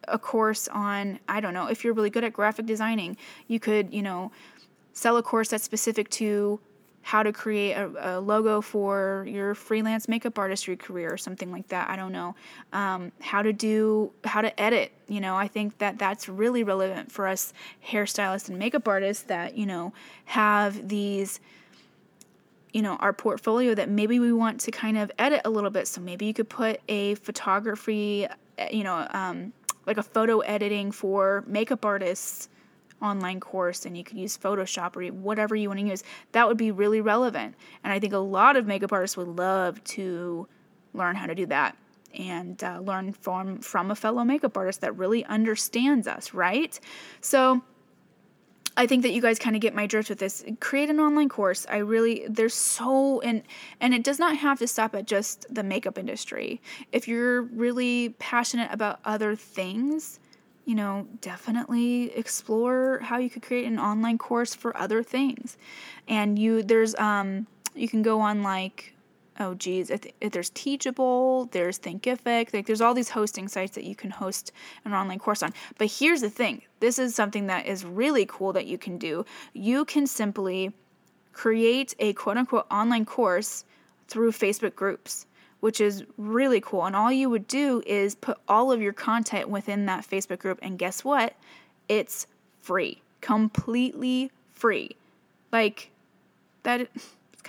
a 0.09 0.19
course 0.19 0.67
on 0.69 1.19
I 1.27 1.39
don't 1.39 1.53
know, 1.53 1.67
if 1.67 1.83
you're 1.83 1.93
really 1.93 2.09
good 2.09 2.23
at 2.23 2.33
graphic 2.33 2.65
designing, 2.65 3.17
you 3.47 3.59
could, 3.59 3.93
you 3.93 4.01
know, 4.01 4.31
sell 4.93 5.17
a 5.17 5.23
course 5.23 5.49
that's 5.49 5.63
specific 5.63 6.09
to 6.09 6.59
how 7.01 7.23
to 7.23 7.31
create 7.31 7.73
a, 7.73 8.17
a, 8.17 8.19
logo 8.19 8.61
for 8.61 9.25
your 9.27 9.55
freelance 9.55 10.07
makeup 10.07 10.37
artistry 10.37 10.75
career 10.75 11.11
or 11.11 11.17
something 11.17 11.51
like 11.51 11.67
that. 11.69 11.89
I 11.89 11.95
don't 11.95 12.11
know. 12.11 12.35
Um, 12.73 13.11
how 13.21 13.41
to 13.41 13.53
do, 13.53 14.11
how 14.25 14.41
to 14.41 14.59
edit. 14.59 14.91
You 15.07 15.21
know, 15.21 15.35
I 15.35 15.47
think 15.47 15.77
that 15.79 15.97
that's 15.97 16.29
really 16.29 16.63
relevant 16.63 17.11
for 17.11 17.25
us 17.27 17.53
hairstylists 17.87 18.49
and 18.49 18.59
makeup 18.59 18.87
artists 18.87 19.23
that, 19.23 19.57
you 19.57 19.65
know, 19.65 19.93
have 20.25 20.87
these, 20.87 21.39
you 22.73 22.81
know, 22.81 22.95
our 22.97 23.13
portfolio 23.13 23.73
that 23.73 23.89
maybe 23.89 24.19
we 24.19 24.31
want 24.31 24.59
to 24.61 24.71
kind 24.71 24.97
of 24.97 25.11
edit 25.17 25.41
a 25.45 25.49
little 25.49 25.71
bit. 25.71 25.87
So 25.87 26.01
maybe 26.01 26.25
you 26.25 26.33
could 26.33 26.49
put 26.49 26.81
a 26.87 27.15
photography, 27.15 28.27
you 28.71 28.83
know, 28.83 29.07
um, 29.11 29.53
like 29.89 29.97
a 29.97 30.03
photo 30.03 30.39
editing 30.41 30.91
for 30.91 31.43
makeup 31.47 31.83
artists 31.83 32.47
online 33.01 33.39
course 33.39 33.87
and 33.87 33.97
you 33.97 34.03
could 34.03 34.17
use 34.17 34.37
Photoshop 34.37 34.95
or 34.95 35.11
whatever 35.11 35.55
you 35.55 35.67
want 35.67 35.79
to 35.79 35.87
use, 35.87 36.03
that 36.31 36.47
would 36.47 36.57
be 36.57 36.69
really 36.69 37.01
relevant. 37.01 37.55
And 37.83 37.91
I 37.91 37.99
think 37.99 38.13
a 38.13 38.19
lot 38.19 38.55
of 38.55 38.67
makeup 38.67 38.93
artists 38.93 39.17
would 39.17 39.27
love 39.27 39.83
to 39.95 40.47
learn 40.93 41.15
how 41.15 41.25
to 41.25 41.33
do 41.33 41.47
that 41.47 41.75
and 42.13 42.63
uh, 42.63 42.79
learn 42.81 43.13
from 43.13 43.59
from 43.59 43.89
a 43.89 43.95
fellow 43.95 44.23
makeup 44.23 44.55
artist 44.55 44.81
that 44.81 44.95
really 44.95 45.25
understands 45.25 46.07
us, 46.07 46.35
right? 46.35 46.79
So 47.21 47.63
I 48.79 48.87
think 48.87 49.03
that 49.03 49.11
you 49.11 49.21
guys 49.21 49.37
kind 49.37 49.57
of 49.57 49.61
get 49.61 49.75
my 49.75 49.85
drift 49.87 50.07
with 50.07 50.19
this. 50.19 50.41
Create 50.61 50.89
an 50.89 51.01
online 51.01 51.27
course. 51.27 51.67
I 51.69 51.79
really 51.79 52.25
there's 52.29 52.53
so 52.53 53.19
and 53.19 53.43
and 53.81 53.93
it 53.93 54.05
does 54.05 54.19
not 54.19 54.37
have 54.37 54.57
to 54.59 54.67
stop 54.67 54.95
at 54.95 55.05
just 55.05 55.53
the 55.53 55.63
makeup 55.63 55.97
industry. 55.97 56.61
If 56.93 57.05
you're 57.05 57.41
really 57.41 58.15
passionate 58.19 58.71
about 58.71 59.01
other 59.03 59.35
things, 59.35 60.21
you 60.63 60.75
know, 60.75 61.07
definitely 61.19 62.15
explore 62.15 62.99
how 63.01 63.17
you 63.17 63.29
could 63.29 63.41
create 63.41 63.65
an 63.65 63.79
online 63.79 64.17
course 64.17 64.55
for 64.55 64.77
other 64.77 65.03
things. 65.03 65.57
And 66.07 66.39
you, 66.39 66.63
there's, 66.63 66.95
um, 66.95 67.47
you 67.75 67.89
can 67.89 68.01
go 68.01 68.21
on 68.21 68.43
like, 68.43 68.93
oh 69.39 69.53
geez, 69.53 69.89
if, 69.89 70.01
if 70.21 70.31
there's 70.31 70.49
Teachable, 70.49 71.45
there's 71.51 71.79
Thinkific, 71.79 72.53
like 72.53 72.65
there's 72.65 72.81
all 72.81 72.93
these 72.93 73.09
hosting 73.09 73.47
sites 73.47 73.75
that 73.75 73.83
you 73.83 73.95
can 73.95 74.11
host 74.11 74.51
an 74.85 74.93
online 74.93 75.19
course 75.19 75.41
on. 75.43 75.53
But 75.77 75.91
here's 75.91 76.21
the 76.21 76.29
thing 76.29 76.61
this 76.79 76.99
is 76.99 77.15
something 77.15 77.47
that 77.47 77.65
is 77.65 77.85
really 77.85 78.25
cool 78.25 78.53
that 78.53 78.65
you 78.65 78.77
can 78.77 78.97
do. 78.97 79.25
You 79.53 79.85
can 79.85 80.07
simply 80.07 80.73
create 81.33 81.95
a 81.99 82.13
quote 82.13 82.37
unquote 82.37 82.67
online 82.69 83.05
course 83.05 83.63
through 84.07 84.31
Facebook 84.31 84.75
groups 84.75 85.25
which 85.59 85.81
is 85.81 86.03
really 86.17 86.61
cool. 86.61 86.85
And 86.85 86.95
all 86.95 87.11
you 87.11 87.29
would 87.29 87.47
do 87.47 87.83
is 87.85 88.15
put 88.15 88.37
all 88.47 88.71
of 88.71 88.81
your 88.81 88.93
content 88.93 89.49
within 89.49 89.85
that 89.87 90.07
Facebook 90.07 90.39
group. 90.39 90.59
And 90.61 90.77
guess 90.77 91.03
what? 91.03 91.33
It's 91.87 92.27
free, 92.59 93.01
completely 93.21 94.31
free. 94.51 94.95
Like, 95.51 95.91
that 96.63 96.89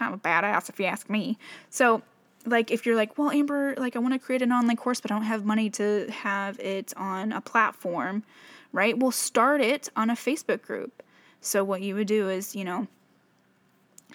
kind 0.01 0.15
of 0.15 0.21
a 0.21 0.23
badass 0.23 0.69
if 0.71 0.81
you 0.81 0.87
ask 0.87 1.11
me. 1.11 1.39
So, 1.69 2.03
like, 2.47 2.71
if 2.71 2.87
you're 2.87 2.97
like, 2.97 3.19
well, 3.19 3.31
Amber, 3.31 3.75
like, 3.77 3.97
I 3.97 3.99
want 3.99 4.15
to 4.15 4.19
create 4.19 4.41
an 4.41 4.51
online 4.51 4.77
course, 4.77 5.01
but 5.01 5.11
I 5.11 5.15
don't 5.15 5.25
have 5.25 5.45
money 5.45 5.69
to 5.71 6.11
have 6.11 6.59
it 6.59 6.95
on 6.97 7.33
a 7.33 7.41
platform, 7.43 8.23
right? 8.73 8.99
We'll 8.99 9.11
start 9.11 9.61
it 9.61 9.91
on 9.95 10.09
a 10.09 10.15
Facebook 10.15 10.63
group. 10.63 11.03
So, 11.43 11.63
what 11.63 11.83
you 11.83 11.95
would 11.97 12.07
do 12.07 12.31
is, 12.31 12.57
you 12.57 12.65
know, 12.65 12.89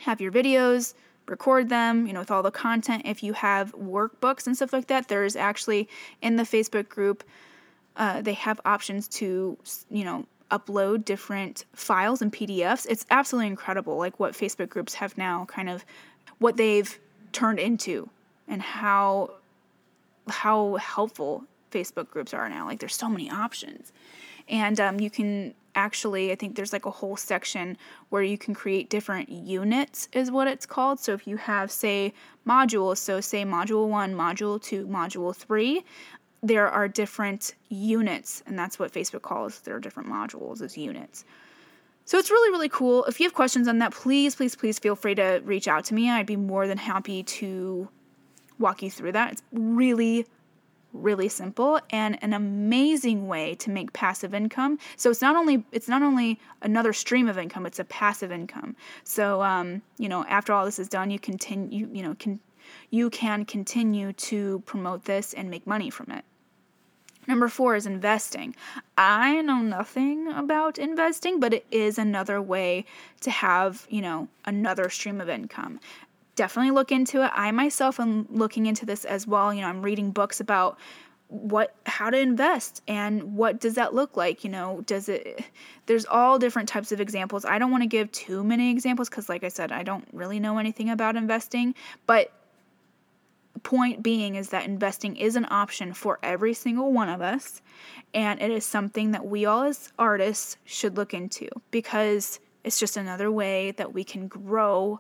have 0.02 0.20
your 0.20 0.32
videos, 0.32 0.96
record 1.28 1.70
them, 1.70 2.08
you 2.08 2.14
know, 2.14 2.20
with 2.20 2.32
all 2.32 2.44
the 2.44 2.52
content. 2.52 3.04
If 3.06 3.22
you 3.22 3.34
have 3.34 3.72
workbooks 3.76 4.48
and 4.48 4.56
stuff 4.56 4.74
like 4.74 4.88
that, 4.88 5.08
there's 5.08 5.36
actually 5.36 5.88
in 6.22 6.36
the 6.36 6.44
Facebook 6.44 6.90
group, 6.90 7.24
uh, 7.96 8.22
they 8.22 8.34
have 8.34 8.60
options 8.66 9.08
to, 9.08 9.58
you 9.90 10.04
know, 10.04 10.26
upload 10.52 11.06
different 11.06 11.66
files 11.74 12.22
and 12.22 12.32
PDFs. 12.32 12.86
It's 12.90 13.06
absolutely 13.10 13.48
incredible, 13.48 13.98
like 13.98 14.20
what 14.20 14.34
Facebook 14.34 14.70
groups 14.70 14.94
have 14.96 15.18
now 15.18 15.46
kind 15.46 15.70
of 15.70 15.86
what 16.40 16.58
they've 16.58 17.00
turned 17.32 17.60
into 17.60 18.10
and 18.48 18.62
how 18.62 19.32
how 20.28 20.76
helpful 20.76 21.44
Facebook 21.72 22.10
groups 22.10 22.34
are 22.34 22.50
now. 22.50 22.66
Like 22.66 22.80
there's 22.80 22.96
so 22.96 23.10
many 23.10 23.30
options, 23.30 23.92
and 24.48 24.80
um, 24.80 25.00
you 25.00 25.10
can 25.10 25.54
actually 25.76 26.32
i 26.32 26.36
think 26.36 26.56
there's 26.56 26.74
like 26.74 26.86
a 26.86 26.92
whole 26.92 27.18
section 27.18 27.78
where 28.10 28.24
you 28.24 28.38
can 28.38 28.54
create 28.54 28.90
different 28.90 29.30
units 29.30 30.08
is 30.14 30.32
what 30.32 30.48
it's 30.48 30.66
called 30.66 31.00
so 31.00 31.14
if 31.14 31.28
you 31.28 31.38
have 31.38 31.70
say 31.70 32.14
modules 32.48 32.98
so 32.98 33.20
say 33.20 33.44
module 33.44 33.88
1 33.88 34.14
module 34.16 34.62
2 34.62 34.88
module 34.88 35.36
3 35.36 35.84
there 36.48 36.70
are 36.70 36.88
different 36.88 37.56
units 37.70 38.44
and 38.46 38.58
that's 38.58 38.78
what 38.78 38.92
facebook 38.92 39.22
calls 39.22 39.60
their 39.62 39.80
different 39.80 40.10
modules 40.10 40.62
as 40.62 40.78
units 40.78 41.26
so 42.06 42.18
it's 42.18 42.30
really 42.30 42.52
really 42.52 42.70
cool 42.70 43.04
if 43.06 43.20
you 43.20 43.26
have 43.26 43.34
questions 43.34 43.68
on 43.68 43.80
that 43.80 43.92
please 43.92 44.36
please 44.36 44.56
please 44.56 44.78
feel 44.80 44.96
free 44.96 45.16
to 45.16 45.42
reach 45.44 45.68
out 45.68 45.84
to 45.84 45.94
me 45.94 46.10
i'd 46.10 46.26
be 46.26 46.36
more 46.36 46.68
than 46.68 46.78
happy 46.78 47.24
to 47.24 47.88
walk 48.60 48.82
you 48.82 48.90
through 48.90 49.12
that 49.12 49.32
it's 49.32 49.44
really 49.52 50.26
really 50.96 51.28
simple 51.28 51.80
and 51.90 52.18
an 52.24 52.34
amazing 52.34 53.28
way 53.28 53.56
to 53.56 53.70
make 53.70 53.92
passive 53.94 54.34
income. 54.34 54.80
So 54.96 55.10
it's 55.10 55.22
not 55.22 55.36
only 55.36 55.66
it's 55.72 55.88
not 55.88 56.02
only 56.02 56.40
another 56.62 56.94
stream 56.94 57.28
of 57.28 57.38
income; 57.38 57.66
it's 57.66 57.80
a 57.80 57.84
passive 57.84 58.32
income. 58.32 58.76
So 59.04 59.42
um, 59.42 59.82
you 59.98 60.10
know, 60.10 60.26
after 60.26 60.54
all 60.54 60.66
this 60.66 60.80
is 60.80 60.88
done, 60.88 61.12
you 61.12 61.20
continue 61.20 61.90
you 61.92 62.02
know 62.02 62.16
can 62.16 62.40
you 62.90 63.10
can 63.10 63.46
continue 63.46 64.14
to 64.14 64.64
promote 64.66 65.06
this 65.06 65.34
and 65.34 65.50
make 65.50 65.68
money 65.68 65.90
from 65.90 66.12
it. 66.12 66.24
Number 67.28 67.48
four 67.48 67.76
is 67.76 67.86
investing. 67.86 68.56
I 68.98 69.42
know 69.42 69.62
nothing 69.62 70.28
about 70.28 70.78
investing, 70.78 71.40
but 71.40 71.54
it 71.54 71.66
is 71.72 71.98
another 71.98 72.42
way 72.42 72.86
to 73.22 73.32
have, 73.32 73.88
you 73.90 74.02
know, 74.02 74.28
another 74.46 74.90
stream 74.90 75.22
of 75.22 75.30
income 75.30 75.80
definitely 76.36 76.72
look 76.72 76.92
into 76.92 77.24
it. 77.24 77.32
I 77.34 77.52
myself 77.52 77.98
am 77.98 78.28
looking 78.30 78.66
into 78.66 78.86
this 78.86 79.06
as 79.06 79.26
well. 79.26 79.54
You 79.54 79.62
know, 79.62 79.68
I'm 79.68 79.82
reading 79.82 80.12
books 80.12 80.42
about 80.42 80.78
what 81.28 81.74
how 81.86 82.10
to 82.10 82.18
invest 82.18 82.84
and 82.88 83.36
what 83.36 83.60
does 83.60 83.74
that 83.74 83.96
look 83.96 84.16
like 84.16 84.44
you 84.44 84.50
know 84.50 84.84
does 84.86 85.10
it 85.10 85.44
there's 85.88 86.06
all 86.06 86.38
different 86.38 86.70
types 86.70 86.92
of 86.92 87.02
examples 87.02 87.44
i 87.46 87.58
don't 87.58 87.72
want 87.72 87.82
to 87.82 87.88
give 87.88 88.12
too 88.12 88.44
many 88.44 88.70
examples 88.70 89.10
because 89.10 89.28
like 89.28 89.44
i 89.44 89.48
said 89.48 89.72
i 89.72 89.82
don't 89.82 90.08
really 90.14 90.40
know 90.40 90.60
anything 90.60 90.88
about 90.88 91.16
investing 91.16 91.74
but 92.06 92.32
point 93.64 94.04
being 94.04 94.36
is 94.36 94.50
that 94.50 94.66
investing 94.66 95.16
is 95.16 95.36
an 95.36 95.48
option 95.50 95.94
for 95.94 96.20
every 96.22 96.54
single 96.54 96.92
one 96.92 97.10
of 97.10 97.22
us 97.22 97.62
and 98.14 98.42
it 98.42 98.52
is 98.52 98.66
something 98.66 99.12
that 99.12 99.26
we 99.26 99.46
all 99.46 99.64
as 99.64 99.92
artists 99.98 100.58
should 100.66 100.98
look 100.98 101.14
into 101.14 101.48
because 101.72 102.40
it's 102.64 102.80
just 102.80 102.98
another 102.98 103.32
way 103.32 103.72
that 103.72 103.94
we 103.94 104.04
can 104.04 104.28
grow 104.28 105.00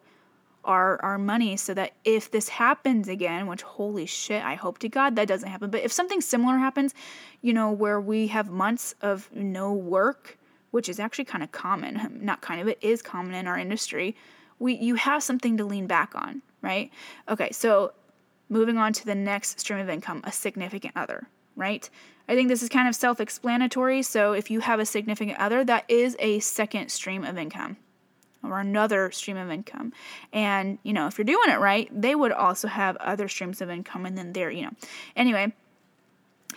our 0.65 1.01
our 1.03 1.17
money 1.17 1.55
so 1.55 1.73
that 1.73 1.93
if 2.03 2.31
this 2.31 2.49
happens 2.49 3.07
again, 3.07 3.47
which 3.47 3.61
holy 3.61 4.05
shit, 4.05 4.43
I 4.43 4.55
hope 4.55 4.79
to 4.79 4.89
God 4.89 5.15
that 5.15 5.27
doesn't 5.27 5.49
happen. 5.49 5.69
But 5.69 5.83
if 5.83 5.91
something 5.91 6.21
similar 6.21 6.57
happens, 6.57 6.93
you 7.41 7.53
know, 7.53 7.71
where 7.71 8.01
we 8.01 8.27
have 8.27 8.49
months 8.49 8.95
of 9.01 9.29
no 9.33 9.71
work, 9.71 10.37
which 10.71 10.89
is 10.89 10.99
actually 10.99 11.25
kind 11.25 11.43
of 11.43 11.51
common, 11.51 12.19
not 12.21 12.41
kind 12.41 12.59
of 12.59 12.67
it 12.67 12.79
is 12.81 13.01
common 13.01 13.33
in 13.35 13.47
our 13.47 13.57
industry, 13.57 14.15
we 14.59 14.75
you 14.75 14.95
have 14.95 15.23
something 15.23 15.57
to 15.57 15.65
lean 15.65 15.87
back 15.87 16.13
on, 16.15 16.41
right? 16.61 16.91
Okay, 17.29 17.51
so 17.51 17.93
moving 18.49 18.77
on 18.77 18.93
to 18.93 19.05
the 19.05 19.15
next 19.15 19.59
stream 19.59 19.79
of 19.79 19.89
income, 19.89 20.21
a 20.23 20.31
significant 20.31 20.93
other, 20.95 21.27
right? 21.55 21.89
I 22.27 22.35
think 22.35 22.49
this 22.49 22.63
is 22.63 22.69
kind 22.69 22.87
of 22.87 22.95
self 22.95 23.19
explanatory. 23.19 24.01
So 24.01 24.33
if 24.33 24.49
you 24.49 24.59
have 24.61 24.79
a 24.79 24.85
significant 24.85 25.39
other, 25.39 25.63
that 25.63 25.85
is 25.87 26.15
a 26.19 26.39
second 26.39 26.89
stream 26.89 27.23
of 27.23 27.37
income 27.37 27.77
or 28.43 28.59
another 28.59 29.11
stream 29.11 29.37
of 29.37 29.49
income. 29.49 29.93
And, 30.31 30.77
you 30.83 30.93
know, 30.93 31.07
if 31.07 31.17
you're 31.17 31.25
doing 31.25 31.49
it 31.49 31.59
right, 31.59 31.89
they 31.91 32.15
would 32.15 32.31
also 32.31 32.67
have 32.67 32.95
other 32.97 33.27
streams 33.27 33.61
of 33.61 33.69
income 33.69 34.05
and 34.05 34.17
then 34.17 34.33
they're, 34.33 34.51
you 34.51 34.63
know. 34.63 34.71
Anyway, 35.15 35.53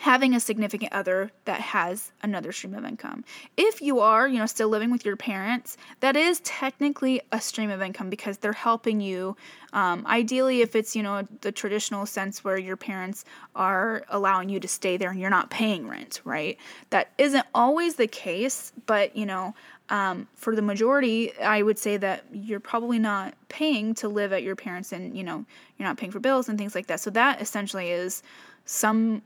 having 0.00 0.34
a 0.34 0.40
significant 0.40 0.92
other 0.92 1.30
that 1.44 1.60
has 1.60 2.12
another 2.22 2.52
stream 2.52 2.74
of 2.74 2.84
income. 2.84 3.24
If 3.56 3.82
you 3.82 3.98
are, 4.00 4.28
you 4.28 4.38
know, 4.38 4.46
still 4.46 4.68
living 4.68 4.90
with 4.90 5.04
your 5.04 5.16
parents, 5.16 5.76
that 6.00 6.16
is 6.16 6.40
technically 6.40 7.20
a 7.32 7.40
stream 7.40 7.70
of 7.70 7.82
income 7.82 8.08
because 8.08 8.38
they're 8.38 8.52
helping 8.52 9.00
you. 9.00 9.36
Um, 9.72 10.06
ideally, 10.06 10.60
if 10.60 10.76
it's, 10.76 10.94
you 10.94 11.02
know, 11.02 11.26
the 11.40 11.50
traditional 11.50 12.06
sense 12.06 12.44
where 12.44 12.56
your 12.58 12.76
parents 12.76 13.24
are 13.56 14.04
allowing 14.08 14.48
you 14.48 14.60
to 14.60 14.68
stay 14.68 14.96
there 14.96 15.10
and 15.10 15.20
you're 15.20 15.30
not 15.30 15.50
paying 15.50 15.88
rent, 15.88 16.20
right? 16.24 16.56
That 16.90 17.10
isn't 17.18 17.46
always 17.54 17.96
the 17.96 18.06
case, 18.06 18.72
but, 18.86 19.16
you 19.16 19.26
know, 19.26 19.54
um, 19.90 20.28
for 20.34 20.54
the 20.54 20.62
majority, 20.62 21.36
I 21.38 21.62
would 21.62 21.78
say 21.78 21.96
that 21.96 22.24
you're 22.32 22.60
probably 22.60 22.98
not 22.98 23.34
paying 23.48 23.94
to 23.94 24.08
live 24.08 24.32
at 24.32 24.42
your 24.42 24.54
parents 24.54 24.92
and, 24.92 25.16
you 25.16 25.24
know, 25.24 25.44
you're 25.76 25.88
not 25.88 25.96
paying 25.96 26.12
for 26.12 26.20
bills 26.20 26.48
and 26.48 26.58
things 26.58 26.74
like 26.74 26.86
that. 26.86 27.00
So 27.00 27.10
that 27.10 27.40
essentially 27.40 27.90
is 27.90 28.22
some 28.64 29.22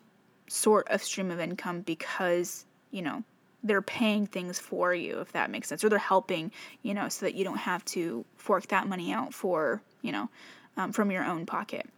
sort 0.48 0.88
of 0.88 1.02
stream 1.02 1.30
of 1.30 1.40
income 1.40 1.80
because, 1.82 2.64
you 2.90 3.02
know, 3.02 3.22
they're 3.62 3.82
paying 3.82 4.26
things 4.26 4.58
for 4.58 4.94
you, 4.94 5.20
if 5.20 5.32
that 5.32 5.50
makes 5.50 5.68
sense, 5.68 5.84
or 5.84 5.88
they're 5.88 5.98
helping, 5.98 6.50
you 6.82 6.94
know, 6.94 7.08
so 7.08 7.26
that 7.26 7.34
you 7.34 7.44
don't 7.44 7.58
have 7.58 7.84
to 7.84 8.24
fork 8.36 8.66
that 8.68 8.88
money 8.88 9.12
out 9.12 9.32
for, 9.32 9.82
you 10.02 10.12
know, 10.12 10.28
um, 10.76 10.92
from 10.92 11.10
your 11.10 11.24
own 11.24 11.46
pocket. 11.46 11.88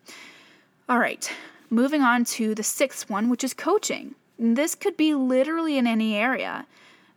All 0.89 0.99
right, 0.99 1.31
moving 1.71 2.03
on 2.03 2.25
to 2.27 2.55
the 2.55 2.63
sixth 2.63 3.09
one, 3.09 3.31
which 3.31 3.45
is 3.45 3.55
coaching. 3.55 4.15
this 4.39 4.75
could 4.75 4.97
be 4.97 5.15
literally 5.15 5.79
in 5.79 5.87
any 5.87 6.17
area. 6.17 6.67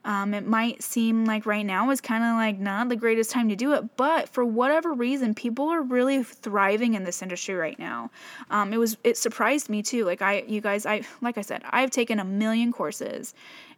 Um, 0.07 0.33
it 0.33 0.47
might 0.47 0.81
seem 0.81 1.25
like 1.25 1.45
right 1.45 1.65
now 1.65 1.89
is 1.89 1.99
kind 1.99 2.23
of 2.23 2.35
like 2.35 2.57
not 2.59 2.87
the 2.87 2.95
greatest 2.95 3.29
time 3.29 3.49
to 3.49 3.57
do 3.57 3.73
it, 3.73 3.97
but 3.97 4.29
for 4.29 4.45
whatever 4.45 4.93
reason, 4.93 5.35
people 5.35 5.67
are 5.67 5.81
really 5.81 6.23
thriving 6.23 6.93
in 6.93 7.03
this 7.03 7.21
industry 7.21 7.55
right 7.55 7.77
now. 7.77 8.09
Um, 8.49 8.71
it 8.71 8.77
was 8.77 8.95
it 9.03 9.17
surprised 9.17 9.67
me 9.67 9.83
too. 9.83 10.05
Like 10.05 10.21
I, 10.21 10.45
you 10.47 10.61
guys, 10.61 10.85
I 10.85 11.01
like 11.19 11.37
I 11.37 11.41
said, 11.41 11.61
I've 11.71 11.91
taken 11.91 12.19
a 12.19 12.23
million 12.23 12.71
courses 12.71 13.33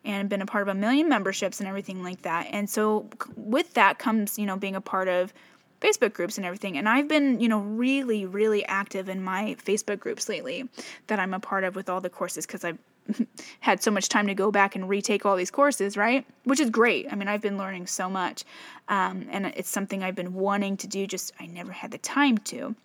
and 0.05 0.29
been 0.29 0.43
a 0.43 0.45
part 0.45 0.61
of 0.61 0.67
a 0.67 0.75
million 0.75 1.09
memberships 1.09 1.59
and 1.59 1.67
everything 1.67 2.03
like 2.03 2.21
that. 2.21 2.47
And 2.51 2.69
so 2.69 3.09
with 3.35 3.73
that 3.73 3.97
comes, 3.97 4.37
you 4.37 4.45
know, 4.45 4.55
being 4.55 4.75
a 4.75 4.81
part 4.81 5.07
of 5.07 5.33
Facebook 5.81 6.13
groups 6.13 6.37
and 6.37 6.45
everything. 6.45 6.77
And 6.77 6.87
I've 6.87 7.07
been, 7.07 7.39
you 7.39 7.49
know, 7.49 7.59
really, 7.59 8.27
really 8.27 8.63
active 8.65 9.09
in 9.09 9.23
my 9.23 9.55
Facebook 9.65 9.99
groups 9.99 10.29
lately 10.29 10.69
that 11.07 11.19
I'm 11.19 11.33
a 11.33 11.39
part 11.39 11.63
of 11.63 11.75
with 11.75 11.89
all 11.89 12.01
the 12.01 12.09
courses 12.09 12.45
because 12.45 12.63
I've 12.63 12.77
had 13.59 13.81
so 13.81 13.91
much 13.91 14.09
time 14.09 14.27
to 14.27 14.33
go 14.33 14.51
back 14.51 14.75
and 14.75 14.87
retake 14.87 15.25
all 15.25 15.35
these 15.35 15.51
courses, 15.51 15.97
right? 15.97 16.25
Which 16.43 16.59
is 16.59 16.69
great. 16.69 17.07
I 17.11 17.15
mean, 17.15 17.27
I've 17.27 17.41
been 17.41 17.57
learning 17.57 17.87
so 17.87 18.09
much. 18.09 18.43
Um, 18.87 19.27
and 19.31 19.47
it's 19.47 19.69
something 19.69 20.03
I've 20.03 20.15
been 20.15 20.33
wanting 20.33 20.77
to 20.77 20.87
do, 20.87 21.07
just 21.07 21.31
I 21.39 21.45
never 21.45 21.71
had 21.71 21.91
the 21.91 21.97
time 21.97 22.37
to. 22.39 22.75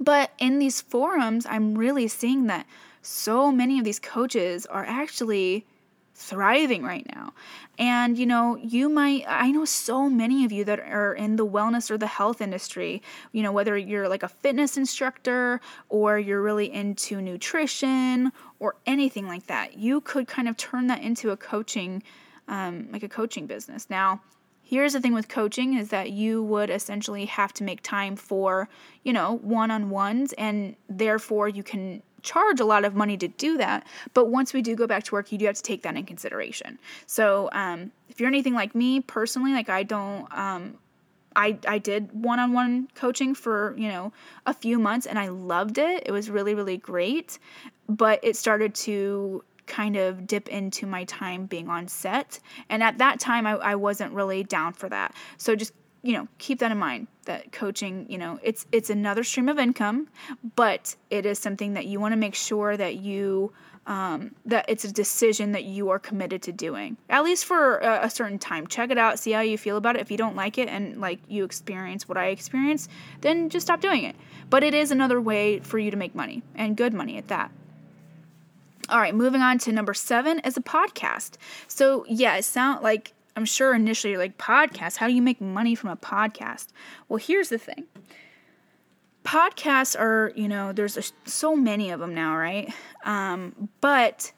But 0.00 0.32
in 0.38 0.58
these 0.58 0.80
forums, 0.80 1.46
I'm 1.46 1.76
really 1.76 2.08
seeing 2.08 2.46
that 2.46 2.66
so 3.02 3.52
many 3.52 3.78
of 3.78 3.84
these 3.84 3.98
coaches 3.98 4.66
are 4.66 4.84
actually 4.84 5.66
thriving 6.14 6.84
right 6.84 7.06
now. 7.14 7.32
And 7.76 8.16
you 8.16 8.24
know, 8.24 8.56
you 8.56 8.88
might 8.88 9.24
I 9.26 9.50
know 9.50 9.64
so 9.64 10.08
many 10.08 10.44
of 10.44 10.52
you 10.52 10.64
that 10.64 10.78
are 10.78 11.12
in 11.12 11.36
the 11.36 11.46
wellness 11.46 11.90
or 11.90 11.98
the 11.98 12.06
health 12.06 12.40
industry, 12.40 13.02
you 13.32 13.42
know, 13.42 13.50
whether 13.50 13.76
you're 13.76 14.08
like 14.08 14.22
a 14.22 14.28
fitness 14.28 14.76
instructor 14.76 15.60
or 15.88 16.18
you're 16.18 16.40
really 16.40 16.72
into 16.72 17.20
nutrition 17.20 18.32
or 18.64 18.76
anything 18.86 19.26
like 19.28 19.46
that. 19.46 19.76
You 19.76 20.00
could 20.00 20.26
kind 20.26 20.48
of 20.48 20.56
turn 20.56 20.86
that 20.86 21.02
into 21.02 21.30
a 21.30 21.36
coaching 21.36 22.02
um, 22.48 22.88
like 22.90 23.02
a 23.02 23.08
coaching 23.08 23.46
business. 23.46 23.90
Now, 23.90 24.22
here's 24.62 24.94
the 24.94 25.00
thing 25.00 25.12
with 25.12 25.28
coaching 25.28 25.76
is 25.76 25.90
that 25.90 26.12
you 26.12 26.42
would 26.42 26.70
essentially 26.70 27.26
have 27.26 27.52
to 27.54 27.64
make 27.64 27.82
time 27.82 28.16
for, 28.16 28.68
you 29.02 29.12
know, 29.12 29.36
one-on-ones 29.42 30.32
and 30.34 30.76
therefore 30.88 31.46
you 31.48 31.62
can 31.62 32.02
charge 32.22 32.58
a 32.58 32.64
lot 32.64 32.86
of 32.86 32.94
money 32.94 33.18
to 33.18 33.28
do 33.28 33.58
that. 33.58 33.86
But 34.14 34.28
once 34.28 34.54
we 34.54 34.62
do 34.62 34.74
go 34.74 34.86
back 34.86 35.04
to 35.04 35.12
work, 35.12 35.30
you 35.30 35.36
do 35.36 35.44
have 35.44 35.56
to 35.56 35.62
take 35.62 35.82
that 35.82 35.94
in 35.94 36.06
consideration. 36.06 36.78
So 37.06 37.50
um, 37.52 37.92
if 38.08 38.18
you're 38.18 38.28
anything 38.28 38.54
like 38.54 38.74
me 38.74 39.00
personally, 39.00 39.52
like 39.52 39.68
I 39.68 39.82
don't. 39.82 40.26
Um, 40.32 40.78
I, 41.36 41.58
I 41.66 41.78
did 41.78 42.12
one-on-one 42.12 42.88
coaching 42.94 43.34
for 43.34 43.74
you 43.76 43.88
know 43.88 44.12
a 44.46 44.54
few 44.54 44.78
months 44.78 45.06
and 45.06 45.18
I 45.18 45.28
loved 45.28 45.78
it. 45.78 46.04
It 46.06 46.12
was 46.12 46.30
really 46.30 46.54
really 46.54 46.76
great, 46.76 47.38
but 47.88 48.20
it 48.22 48.36
started 48.36 48.74
to 48.76 49.44
kind 49.66 49.96
of 49.96 50.26
dip 50.26 50.48
into 50.48 50.86
my 50.86 51.04
time 51.04 51.46
being 51.46 51.68
on 51.68 51.88
set, 51.88 52.38
and 52.68 52.82
at 52.82 52.98
that 52.98 53.20
time 53.20 53.46
I, 53.46 53.52
I 53.52 53.74
wasn't 53.74 54.12
really 54.12 54.44
down 54.44 54.72
for 54.72 54.88
that. 54.88 55.14
So 55.36 55.56
just 55.56 55.72
you 56.02 56.12
know 56.12 56.28
keep 56.38 56.58
that 56.60 56.70
in 56.70 56.78
mind 56.78 57.08
that 57.24 57.50
coaching 57.50 58.06
you 58.10 58.18
know 58.18 58.38
it's 58.42 58.66
it's 58.70 58.90
another 58.90 59.24
stream 59.24 59.48
of 59.48 59.58
income 59.58 60.06
but 60.54 60.94
it 61.08 61.24
is 61.24 61.38
something 61.38 61.72
that 61.72 61.86
you 61.86 61.98
want 61.98 62.12
to 62.12 62.16
make 62.16 62.34
sure 62.34 62.76
that 62.76 62.96
you 62.96 63.50
um, 63.86 64.34
that 64.46 64.64
it's 64.68 64.84
a 64.84 64.92
decision 64.92 65.52
that 65.52 65.64
you 65.64 65.90
are 65.90 65.98
committed 65.98 66.42
to 66.42 66.52
doing. 66.52 66.96
At 67.10 67.24
least 67.24 67.44
for 67.44 67.78
a, 67.78 68.06
a, 68.06 68.10
certain 68.10 68.38
time. 68.38 68.66
Check 68.66 68.90
it 68.90 68.98
out 68.98 69.18
see 69.18 69.32
how 69.32 69.40
you 69.40 69.58
feel 69.58 69.76
about 69.76 69.96
it. 69.96 70.00
If 70.00 70.10
you 70.10 70.16
don't 70.16 70.36
like 70.36 70.56
it 70.56 70.68
and 70.68 71.00
like 71.00 71.20
you 71.28 71.44
experience 71.44 72.08
what 72.08 72.16
i 72.16 72.26
experience 72.26 72.88
then 73.20 73.50
just 73.50 73.66
stop 73.66 73.80
doing 73.80 74.04
it. 74.04 74.16
But 74.48 74.62
it 74.62 74.74
is 74.74 74.90
another 74.90 75.20
way 75.20 75.60
for 75.60 75.78
you 75.78 75.90
to 75.90 75.96
make 75.96 76.14
money 76.14 76.42
and 76.54 76.76
good 76.76 76.94
money 76.94 77.18
at 77.18 77.28
that. 77.28 77.50
All 78.88 78.98
right 78.98 79.14
moving 79.14 79.42
on 79.42 79.58
to 79.58 79.72
number 79.72 79.94
seven 79.94 80.38
is 80.40 80.56
a 80.56 80.62
podcast. 80.62 81.32
So 81.68 82.06
yeah 82.08 82.36
it 82.36 82.44
sound 82.44 82.82
like 82.82 83.12
I'm 83.36 83.44
sure 83.44 83.74
initially 83.74 84.12
you're 84.12 84.20
like, 84.20 84.38
podcast? 84.38 84.96
How 84.96 85.08
do 85.08 85.12
you 85.12 85.22
make 85.22 85.40
money 85.40 85.74
from 85.74 85.90
a 85.90 85.96
podcast? 85.96 86.68
Well, 87.08 87.16
here's 87.16 87.48
the 87.48 87.58
thing 87.58 87.84
podcasts 89.24 89.98
are, 89.98 90.32
you 90.36 90.48
know, 90.48 90.72
there's 90.72 91.12
so 91.24 91.56
many 91.56 91.90
of 91.90 92.00
them 92.00 92.14
now, 92.14 92.36
right? 92.36 92.72
Um, 93.04 93.68
but 93.80 94.32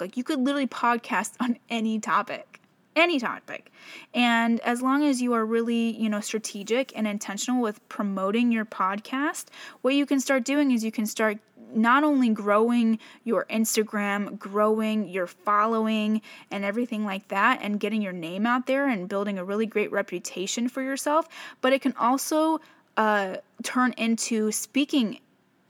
like 0.00 0.16
you 0.16 0.24
could 0.24 0.40
literally 0.40 0.66
podcast 0.66 1.34
on 1.40 1.58
any 1.68 1.98
topic 1.98 2.60
any 2.94 3.18
topic. 3.18 3.70
And 4.12 4.60
as 4.60 4.82
long 4.82 5.04
as 5.04 5.22
you 5.22 5.32
are 5.32 5.46
really, 5.46 5.96
you 5.96 6.08
know, 6.08 6.20
strategic 6.20 6.96
and 6.96 7.06
intentional 7.06 7.62
with 7.62 7.86
promoting 7.88 8.52
your 8.52 8.64
podcast, 8.64 9.46
what 9.80 9.94
you 9.94 10.06
can 10.06 10.20
start 10.20 10.44
doing 10.44 10.72
is 10.72 10.84
you 10.84 10.92
can 10.92 11.06
start 11.06 11.38
not 11.74 12.04
only 12.04 12.28
growing 12.28 12.98
your 13.24 13.46
Instagram, 13.46 14.38
growing 14.38 15.08
your 15.08 15.26
following, 15.26 16.20
and 16.50 16.64
everything 16.64 17.06
like 17.06 17.28
that, 17.28 17.60
and 17.62 17.80
getting 17.80 18.02
your 18.02 18.12
name 18.12 18.46
out 18.46 18.66
there 18.66 18.88
and 18.88 19.08
building 19.08 19.38
a 19.38 19.44
really 19.44 19.64
great 19.64 19.90
reputation 19.90 20.68
for 20.68 20.82
yourself, 20.82 21.28
but 21.62 21.72
it 21.72 21.80
can 21.80 21.94
also 21.98 22.60
uh, 22.96 23.36
turn 23.62 23.94
into 23.96 24.52
speaking 24.52 25.20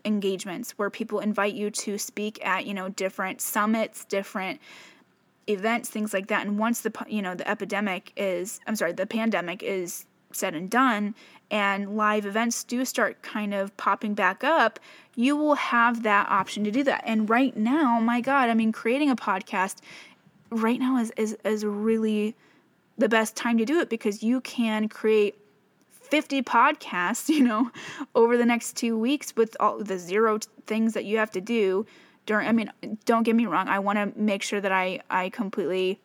engagements 0.04 0.72
where 0.72 0.90
people 0.90 1.20
invite 1.20 1.54
you 1.54 1.70
to 1.70 1.96
speak 1.96 2.44
at 2.44 2.66
you 2.66 2.74
know 2.74 2.88
different 2.88 3.40
summits 3.40 4.04
different 4.06 4.60
events 5.46 5.88
things 5.88 6.12
like 6.12 6.26
that 6.26 6.44
and 6.44 6.58
once 6.58 6.80
the 6.80 6.92
you 7.06 7.22
know 7.22 7.36
the 7.36 7.48
epidemic 7.48 8.12
is 8.16 8.58
i'm 8.66 8.74
sorry 8.74 8.90
the 8.92 9.06
pandemic 9.06 9.62
is 9.62 10.06
said 10.32 10.56
and 10.56 10.70
done 10.70 11.14
and 11.52 11.98
live 11.98 12.24
events 12.24 12.64
do 12.64 12.84
start 12.84 13.22
kind 13.22 13.52
of 13.52 13.76
popping 13.76 14.14
back 14.14 14.42
up, 14.42 14.80
you 15.14 15.36
will 15.36 15.54
have 15.54 16.02
that 16.02 16.28
option 16.30 16.64
to 16.64 16.70
do 16.70 16.82
that. 16.82 17.02
And 17.04 17.28
right 17.28 17.54
now, 17.54 18.00
my 18.00 18.22
God, 18.22 18.48
I 18.48 18.54
mean, 18.54 18.72
creating 18.72 19.10
a 19.10 19.16
podcast 19.16 19.76
right 20.50 20.80
now 20.80 20.96
is, 20.96 21.12
is, 21.18 21.36
is 21.44 21.64
really 21.64 22.34
the 22.96 23.08
best 23.08 23.36
time 23.36 23.58
to 23.58 23.66
do 23.66 23.80
it 23.80 23.90
because 23.90 24.22
you 24.22 24.40
can 24.40 24.88
create 24.88 25.36
50 26.12 26.42
podcasts, 26.42 27.28
you 27.36 27.42
know, 27.42 27.70
over 28.14 28.36
the 28.36 28.44
next 28.44 28.76
two 28.76 28.98
weeks 28.98 29.34
with 29.34 29.56
all 29.58 29.82
the 29.82 29.98
zero 29.98 30.38
things 30.66 30.92
that 30.92 31.06
you 31.06 31.16
have 31.16 31.30
to 31.30 31.40
do 31.40 31.86
during, 32.26 32.46
I 32.46 32.52
mean, 32.52 32.70
don't 33.06 33.22
get 33.22 33.34
me 33.34 33.46
wrong. 33.46 33.66
I 33.66 33.78
want 33.78 33.96
to 33.96 34.20
make 34.20 34.42
sure 34.42 34.60
that 34.60 34.70
I, 34.70 35.00
I 35.08 35.30
completely 35.30 36.00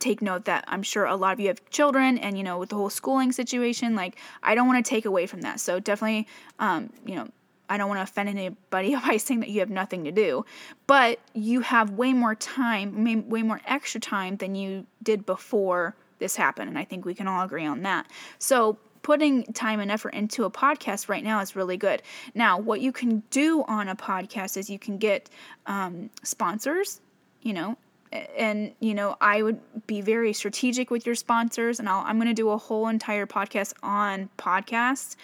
take 0.00 0.20
note 0.20 0.46
that 0.46 0.64
I'm 0.66 0.82
sure 0.82 1.04
a 1.04 1.14
lot 1.14 1.32
of 1.32 1.38
you 1.38 1.46
have 1.46 1.70
children 1.70 2.18
and 2.18 2.36
you 2.36 2.42
know 2.44 2.58
with 2.58 2.68
the 2.68 2.74
whole 2.74 2.90
schooling 2.90 3.32
situation 3.32 3.94
like 3.94 4.16
I 4.42 4.54
don't 4.54 4.66
want 4.66 4.84
to 4.84 4.88
take 4.88 5.06
away 5.06 5.26
from 5.26 5.40
that. 5.42 5.58
So 5.60 5.78
definitely 5.78 6.26
um, 6.58 6.92
you 7.06 7.14
know 7.14 7.28
I 7.68 7.78
don't 7.78 7.88
want 7.88 7.98
to 7.98 8.02
offend 8.02 8.28
anybody 8.28 8.94
by 9.06 9.16
saying 9.16 9.40
that 9.40 9.48
you 9.48 9.60
have 9.60 9.70
nothing 9.70 10.04
to 10.04 10.12
do, 10.12 10.44
but 10.86 11.20
you 11.32 11.60
have 11.60 11.92
way 11.92 12.12
more 12.12 12.34
time, 12.34 13.30
way 13.30 13.42
more 13.42 13.60
extra 13.66 14.00
time 14.00 14.36
than 14.36 14.54
you 14.54 14.86
did 15.02 15.24
before 15.24 15.94
this 16.20 16.36
happen. 16.36 16.68
And 16.68 16.78
I 16.78 16.84
think 16.84 17.04
we 17.04 17.14
can 17.14 17.26
all 17.26 17.44
agree 17.44 17.66
on 17.66 17.82
that. 17.82 18.06
So, 18.38 18.78
putting 19.02 19.44
time 19.54 19.80
and 19.80 19.90
effort 19.90 20.10
into 20.10 20.44
a 20.44 20.50
podcast 20.50 21.08
right 21.08 21.24
now 21.24 21.40
is 21.40 21.56
really 21.56 21.78
good. 21.78 22.02
Now, 22.34 22.58
what 22.58 22.82
you 22.82 22.92
can 22.92 23.22
do 23.30 23.64
on 23.66 23.88
a 23.88 23.96
podcast 23.96 24.58
is 24.58 24.68
you 24.68 24.78
can 24.78 24.98
get 24.98 25.30
um, 25.66 26.10
sponsors, 26.22 27.00
you 27.40 27.54
know, 27.54 27.76
and 28.12 28.72
you 28.80 28.92
know 28.92 29.16
i 29.20 29.42
would 29.42 29.60
be 29.86 30.00
very 30.00 30.32
strategic 30.32 30.90
with 30.90 31.06
your 31.06 31.14
sponsors 31.14 31.78
and 31.78 31.88
i 31.88 32.10
am 32.10 32.16
going 32.16 32.28
to 32.28 32.34
do 32.34 32.50
a 32.50 32.58
whole 32.58 32.88
entire 32.88 33.26
podcast 33.26 33.72
on 33.82 34.28
podcasts 34.36 35.16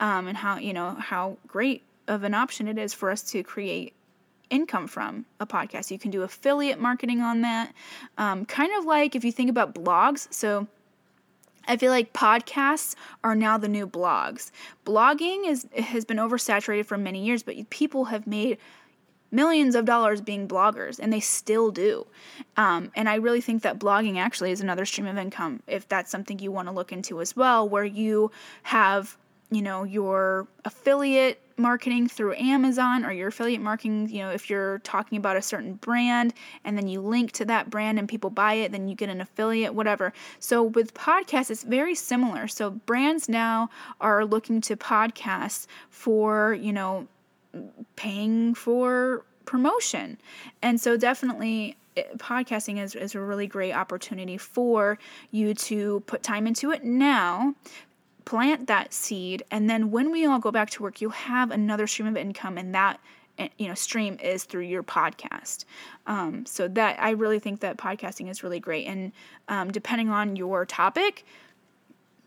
um, 0.00 0.26
and 0.26 0.36
how 0.36 0.56
you 0.58 0.72
know 0.72 0.90
how 0.98 1.36
great 1.46 1.84
of 2.08 2.24
an 2.24 2.34
option 2.34 2.66
it 2.66 2.78
is 2.78 2.92
for 2.92 3.10
us 3.10 3.22
to 3.22 3.42
create 3.42 3.94
income 4.52 4.86
from 4.86 5.24
a 5.40 5.46
podcast 5.46 5.90
you 5.90 5.98
can 5.98 6.10
do 6.10 6.22
affiliate 6.22 6.78
marketing 6.78 7.20
on 7.20 7.40
that 7.40 7.72
um, 8.18 8.44
kind 8.44 8.72
of 8.78 8.84
like 8.84 9.16
if 9.16 9.24
you 9.24 9.32
think 9.32 9.50
about 9.50 9.74
blogs 9.74 10.32
so 10.32 10.66
I 11.66 11.76
feel 11.76 11.90
like 11.90 12.12
podcasts 12.12 12.96
are 13.22 13.36
now 13.36 13.56
the 13.56 13.68
new 13.68 13.86
blogs. 13.86 14.50
Blogging 14.84 15.46
is 15.46 15.66
has 15.78 16.04
been 16.04 16.16
oversaturated 16.16 16.86
for 16.86 16.98
many 16.98 17.24
years, 17.24 17.42
but 17.42 17.70
people 17.70 18.06
have 18.06 18.26
made 18.26 18.58
millions 19.30 19.74
of 19.74 19.84
dollars 19.84 20.20
being 20.20 20.46
bloggers, 20.46 20.98
and 20.98 21.12
they 21.12 21.20
still 21.20 21.70
do. 21.70 22.06
Um, 22.56 22.90
and 22.94 23.08
I 23.08 23.16
really 23.16 23.40
think 23.40 23.62
that 23.62 23.78
blogging 23.78 24.18
actually 24.18 24.50
is 24.50 24.60
another 24.60 24.84
stream 24.84 25.06
of 25.06 25.16
income 25.16 25.62
if 25.66 25.88
that's 25.88 26.10
something 26.10 26.38
you 26.38 26.52
want 26.52 26.68
to 26.68 26.72
look 26.72 26.92
into 26.92 27.20
as 27.20 27.34
well, 27.34 27.68
where 27.68 27.84
you 27.84 28.30
have 28.64 29.16
you 29.52 29.62
know 29.62 29.84
your 29.84 30.48
affiliate 30.64 31.42
marketing 31.62 32.08
through 32.08 32.34
Amazon 32.34 33.04
or 33.04 33.12
your 33.12 33.28
affiliate 33.28 33.60
marketing, 33.60 34.08
you 34.10 34.18
know, 34.18 34.30
if 34.30 34.50
you're 34.50 34.80
talking 34.80 35.18
about 35.18 35.36
a 35.36 35.42
certain 35.42 35.74
brand 35.74 36.34
and 36.64 36.76
then 36.76 36.88
you 36.88 37.00
link 37.00 37.32
to 37.32 37.44
that 37.46 37.70
brand 37.70 37.98
and 37.98 38.08
people 38.08 38.30
buy 38.30 38.54
it, 38.54 38.72
then 38.72 38.88
you 38.88 38.94
get 38.94 39.08
an 39.08 39.20
affiliate, 39.20 39.74
whatever. 39.74 40.12
So 40.40 40.62
with 40.62 40.94
podcasts, 40.94 41.50
it's 41.50 41.62
very 41.62 41.94
similar. 41.94 42.48
So 42.48 42.70
brands 42.70 43.28
now 43.28 43.70
are 44.00 44.24
looking 44.24 44.60
to 44.62 44.76
podcasts 44.76 45.66
for, 45.90 46.54
you 46.54 46.72
know, 46.72 47.06
paying 47.96 48.54
for 48.54 49.24
promotion. 49.44 50.18
And 50.62 50.80
so 50.80 50.96
definitely 50.96 51.76
eh, 51.96 52.04
podcasting 52.16 52.82
is, 52.82 52.94
is 52.94 53.14
a 53.14 53.20
really 53.20 53.46
great 53.46 53.72
opportunity 53.72 54.38
for 54.38 54.98
you 55.30 55.54
to 55.54 56.00
put 56.06 56.22
time 56.22 56.46
into 56.46 56.70
it 56.70 56.84
now 56.84 57.54
plant 58.24 58.66
that 58.66 58.92
seed 58.92 59.42
and 59.50 59.68
then 59.68 59.90
when 59.90 60.10
we 60.10 60.26
all 60.26 60.38
go 60.38 60.50
back 60.50 60.70
to 60.70 60.82
work 60.82 61.00
you'll 61.00 61.10
have 61.10 61.50
another 61.50 61.86
stream 61.86 62.08
of 62.08 62.16
income 62.16 62.58
and 62.58 62.74
that 62.74 63.00
eh, 63.38 63.48
you 63.58 63.68
know 63.68 63.74
stream 63.74 64.18
is 64.22 64.44
through 64.44 64.62
your 64.62 64.82
podcast. 64.82 65.64
Um, 66.06 66.46
so 66.46 66.68
that 66.68 67.00
i 67.00 67.10
really 67.10 67.38
think 67.38 67.60
that 67.60 67.76
podcasting 67.76 68.28
is 68.28 68.42
really 68.42 68.60
great 68.60 68.86
and 68.86 69.12
um, 69.48 69.70
depending 69.70 70.10
on 70.10 70.36
your 70.36 70.64
topic 70.64 71.24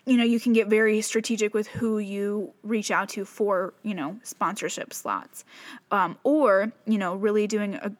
you 0.05 0.17
know 0.17 0.23
you 0.23 0.39
can 0.39 0.53
get 0.53 0.67
very 0.67 1.01
strategic 1.01 1.53
with 1.53 1.67
who 1.67 1.97
you 1.97 2.53
reach 2.63 2.91
out 2.91 3.09
to 3.09 3.25
for 3.25 3.73
you 3.83 3.93
know 3.93 4.17
sponsorship 4.23 4.93
slots. 4.93 5.43
Um, 5.91 6.17
or 6.23 6.71
you 6.85 6.97
know 6.97 7.15
really 7.15 7.47
doing 7.47 7.75
a 7.75 7.91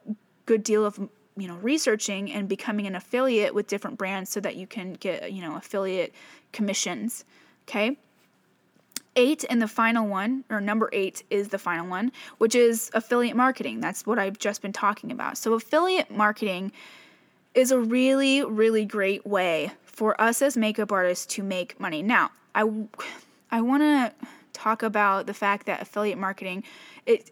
good 0.46 0.64
deal 0.64 0.86
of 0.86 0.98
you 1.38 1.48
know 1.48 1.56
researching 1.56 2.32
and 2.32 2.48
becoming 2.48 2.88
an 2.88 2.96
affiliate 2.96 3.54
with 3.54 3.68
different 3.68 3.98
brands 3.98 4.30
so 4.30 4.40
that 4.40 4.56
you 4.56 4.68
can 4.68 4.94
get 4.94 5.32
you 5.32 5.42
know 5.42 5.56
affiliate 5.56 6.14
commissions 6.52 7.26
Okay. 7.68 7.98
Eight 9.18 9.46
and 9.50 9.62
the 9.62 9.68
final 9.68 10.08
one, 10.08 10.44
or 10.50 10.60
number 10.60 10.90
eight 10.92 11.24
is 11.30 11.48
the 11.48 11.58
final 11.58 11.88
one, 11.88 12.12
which 12.38 12.54
is 12.54 12.92
affiliate 12.94 13.36
marketing. 13.36 13.80
That's 13.80 14.06
what 14.06 14.20
I've 14.20 14.38
just 14.38 14.62
been 14.62 14.74
talking 14.74 15.12
about. 15.12 15.38
So, 15.38 15.54
affiliate 15.54 16.12
marketing 16.12 16.74
is 17.54 17.72
a 17.72 17.80
really, 17.80 18.44
really 18.44 18.84
great 18.84 19.26
way 19.26 19.72
for 19.86 20.20
us 20.20 20.42
as 20.42 20.58
makeup 20.58 20.92
artists 20.92 21.26
to 21.36 21.44
make 21.44 21.80
money. 21.80 22.04
Now, 22.04 22.32
I, 22.54 22.70
I 23.50 23.62
want 23.62 23.84
to 23.84 24.14
talk 24.52 24.84
about 24.84 25.28
the 25.28 25.34
fact 25.34 25.66
that 25.68 25.82
affiliate 25.82 26.18
marketing, 26.18 26.64
it, 27.06 27.32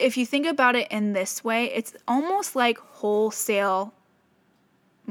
if 0.00 0.16
you 0.16 0.26
think 0.26 0.46
about 0.46 0.74
it 0.74 0.90
in 0.90 1.12
this 1.12 1.44
way, 1.44 1.66
it's 1.66 1.94
almost 2.08 2.56
like 2.56 2.78
wholesale 2.78 3.94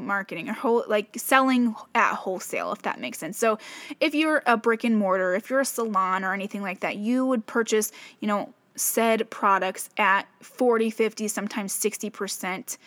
marketing 0.06 0.50
or 0.50 0.54
whole 0.54 0.84
like 0.88 1.10
selling 1.18 1.76
at 1.96 2.16
wholesale 2.16 2.72
if 2.72 2.82
that 2.84 3.00
makes 3.00 3.18
sense. 3.18 3.38
So 3.38 3.58
if 4.00 4.14
you're 4.14 4.44
a 4.46 4.58
brick 4.58 4.84
and 4.84 4.98
mortar, 4.98 5.36
if 5.36 5.50
you're 5.50 5.62
a 5.62 5.66
salon 5.66 6.24
or 6.24 6.34
anything 6.34 6.62
like 6.62 6.80
that, 6.82 6.98
you 6.98 7.26
would 7.26 7.46
purchase, 7.46 7.92
you 8.20 8.28
know, 8.28 8.54
said 8.76 9.30
products 9.30 9.90
at 9.98 10.28
40, 10.42 10.90
50, 10.90 11.28
sometimes 11.28 11.74
60% 11.74 12.78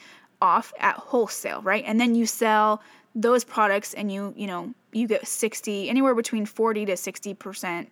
off 0.40 0.72
at 0.78 0.96
wholesale, 0.96 1.62
right? 1.62 1.84
And 1.86 2.00
then 2.00 2.14
you 2.14 2.26
sell 2.26 2.82
those 3.14 3.44
products 3.44 3.94
and 3.94 4.10
you, 4.10 4.32
you 4.36 4.46
know, 4.46 4.74
you 4.92 5.06
get 5.06 5.26
60 5.26 5.88
anywhere 5.88 6.14
between 6.14 6.46
40 6.46 6.86
to 6.86 6.92
60% 6.92 7.86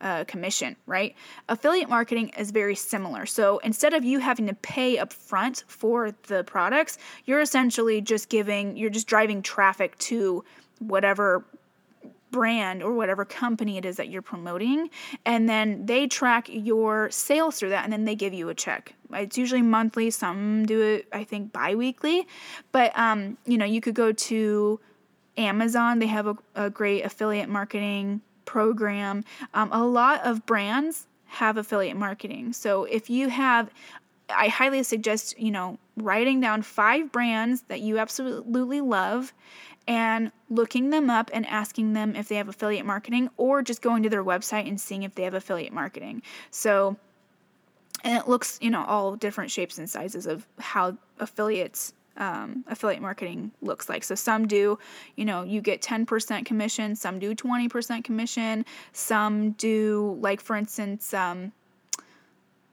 uh, 0.00 0.24
commission, 0.24 0.76
right? 0.86 1.14
Affiliate 1.48 1.88
marketing 1.88 2.30
is 2.38 2.50
very 2.50 2.74
similar. 2.74 3.26
So 3.26 3.58
instead 3.58 3.94
of 3.94 4.04
you 4.04 4.18
having 4.18 4.46
to 4.46 4.54
pay 4.54 4.98
up 4.98 5.12
front 5.12 5.64
for 5.68 6.12
the 6.26 6.44
products, 6.44 6.98
you're 7.24 7.40
essentially 7.40 8.00
just 8.00 8.28
giving, 8.28 8.76
you're 8.76 8.90
just 8.90 9.06
driving 9.06 9.42
traffic 9.42 9.96
to 9.98 10.44
whatever 10.78 11.44
brand 12.30 12.82
or 12.82 12.92
whatever 12.92 13.24
company 13.24 13.78
it 13.78 13.84
is 13.84 13.96
that 13.96 14.08
you're 14.08 14.20
promoting 14.20 14.90
and 15.24 15.48
then 15.48 15.86
they 15.86 16.06
track 16.06 16.48
your 16.50 17.08
sales 17.10 17.58
through 17.58 17.70
that 17.70 17.84
and 17.84 17.92
then 17.92 18.04
they 18.04 18.14
give 18.14 18.34
you 18.34 18.48
a 18.48 18.54
check 18.54 18.94
it's 19.14 19.38
usually 19.38 19.62
monthly 19.62 20.10
some 20.10 20.66
do 20.66 20.82
it 20.82 21.06
i 21.12 21.22
think 21.22 21.52
bi-weekly 21.52 22.26
but 22.72 22.92
um, 22.98 23.38
you 23.46 23.56
know 23.56 23.64
you 23.64 23.80
could 23.80 23.94
go 23.94 24.12
to 24.12 24.78
amazon 25.38 25.98
they 25.98 26.06
have 26.06 26.26
a, 26.26 26.36
a 26.56 26.68
great 26.68 27.04
affiliate 27.04 27.48
marketing 27.48 28.20
program. 28.46 29.24
Um, 29.52 29.68
a 29.72 29.84
lot 29.84 30.24
of 30.24 30.46
brands 30.46 31.06
have 31.26 31.58
affiliate 31.58 31.96
marketing. 31.96 32.52
So 32.54 32.84
if 32.84 33.10
you 33.10 33.28
have, 33.28 33.70
I 34.30 34.48
highly 34.48 34.82
suggest, 34.82 35.38
you 35.38 35.50
know, 35.50 35.78
writing 35.96 36.40
down 36.40 36.62
five 36.62 37.12
brands 37.12 37.62
that 37.68 37.80
you 37.80 37.98
absolutely 37.98 38.80
love 38.80 39.34
and 39.88 40.32
looking 40.50 40.90
them 40.90 41.10
up 41.10 41.30
and 41.32 41.46
asking 41.46 41.92
them 41.92 42.16
if 42.16 42.28
they 42.28 42.36
have 42.36 42.48
affiliate 42.48 42.86
marketing 42.86 43.28
or 43.36 43.62
just 43.62 43.82
going 43.82 44.02
to 44.02 44.08
their 44.08 44.24
website 44.24 44.66
and 44.66 44.80
seeing 44.80 45.02
if 45.02 45.14
they 45.14 45.22
have 45.22 45.34
affiliate 45.34 45.72
marketing. 45.72 46.22
So, 46.50 46.96
and 48.02 48.18
it 48.18 48.28
looks, 48.28 48.58
you 48.60 48.70
know, 48.70 48.84
all 48.84 49.16
different 49.16 49.50
shapes 49.50 49.78
and 49.78 49.88
sizes 49.88 50.26
of 50.26 50.46
how 50.58 50.96
affiliates 51.18 51.92
um, 52.16 52.64
affiliate 52.68 53.02
marketing 53.02 53.52
looks 53.62 53.88
like. 53.88 54.04
So 54.04 54.14
some 54.14 54.46
do, 54.46 54.78
you 55.16 55.24
know, 55.24 55.42
you 55.42 55.60
get 55.60 55.82
10% 55.82 56.44
commission, 56.44 56.96
some 56.96 57.18
do 57.18 57.34
20% 57.34 58.04
commission, 58.04 58.64
some 58.92 59.52
do, 59.52 60.18
like, 60.20 60.40
for 60.40 60.56
instance, 60.56 61.12
um, 61.14 61.52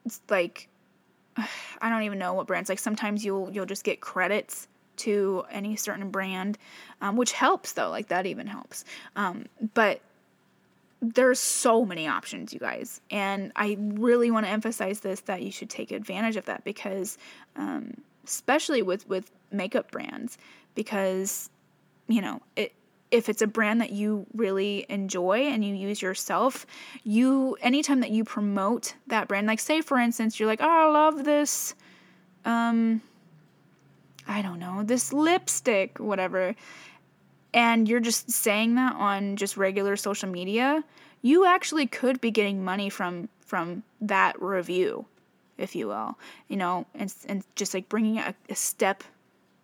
it's 0.05 0.21
like, 0.29 0.67
I 1.37 1.89
don't 1.89 2.03
even 2.03 2.19
know 2.19 2.33
what 2.33 2.47
brands, 2.47 2.69
like 2.69 2.79
sometimes 2.79 3.23
you'll, 3.25 3.51
you'll 3.51 3.65
just 3.65 3.83
get 3.83 4.01
credits 4.01 4.67
to 4.95 5.43
any 5.51 5.75
certain 5.75 6.09
brand, 6.09 6.57
um, 7.01 7.15
which 7.15 7.31
helps 7.31 7.73
though, 7.73 7.89
like 7.89 8.07
that 8.09 8.25
even 8.25 8.47
helps. 8.47 8.85
Um, 9.15 9.45
but 9.73 10.01
there's 11.01 11.39
so 11.39 11.83
many 11.83 12.07
options, 12.07 12.53
you 12.53 12.59
guys. 12.59 13.01
And 13.11 13.51
I 13.55 13.77
really 13.79 14.31
want 14.31 14.45
to 14.45 14.51
emphasize 14.51 15.01
this 15.01 15.19
that 15.21 15.41
you 15.41 15.51
should 15.51 15.69
take 15.69 15.91
advantage 15.91 16.37
of 16.37 16.45
that 16.45 16.63
because, 16.63 17.17
um, 17.57 17.95
especially 18.25 18.81
with 18.81 19.07
with 19.07 19.31
makeup 19.51 19.91
brands 19.91 20.37
because 20.75 21.49
you 22.07 22.21
know 22.21 22.41
it 22.55 22.73
if 23.11 23.29
it's 23.29 23.43
a 23.43 23.47
brand 23.47 23.79
that 23.79 23.91
you 23.91 24.25
really 24.33 24.87
enjoy 24.89 25.37
and 25.41 25.63
you 25.63 25.75
use 25.75 26.01
yourself 26.01 26.65
you 27.03 27.55
anytime 27.61 27.99
that 27.99 28.09
you 28.09 28.23
promote 28.23 28.95
that 29.07 29.27
brand 29.27 29.45
like 29.45 29.59
say 29.59 29.81
for 29.81 29.97
instance 29.99 30.39
you're 30.39 30.47
like 30.47 30.61
oh 30.61 30.67
i 30.67 30.89
love 30.89 31.23
this 31.23 31.75
um 32.45 33.01
i 34.27 34.41
don't 34.41 34.59
know 34.59 34.83
this 34.83 35.13
lipstick 35.13 35.99
whatever 35.99 36.55
and 37.53 37.87
you're 37.87 37.99
just 37.99 38.31
saying 38.31 38.75
that 38.75 38.95
on 38.95 39.35
just 39.35 39.57
regular 39.57 39.95
social 39.95 40.27
media 40.27 40.83
you 41.21 41.45
actually 41.45 41.85
could 41.85 42.19
be 42.19 42.31
getting 42.31 42.65
money 42.65 42.89
from 42.89 43.29
from 43.41 43.83
that 44.01 44.41
review 44.41 45.05
if 45.57 45.75
you 45.75 45.87
will, 45.87 46.17
you 46.47 46.57
know, 46.57 46.85
and, 46.95 47.13
and 47.27 47.43
just 47.55 47.73
like 47.73 47.89
bringing 47.89 48.17
a, 48.19 48.33
a 48.49 48.55
step, 48.55 49.03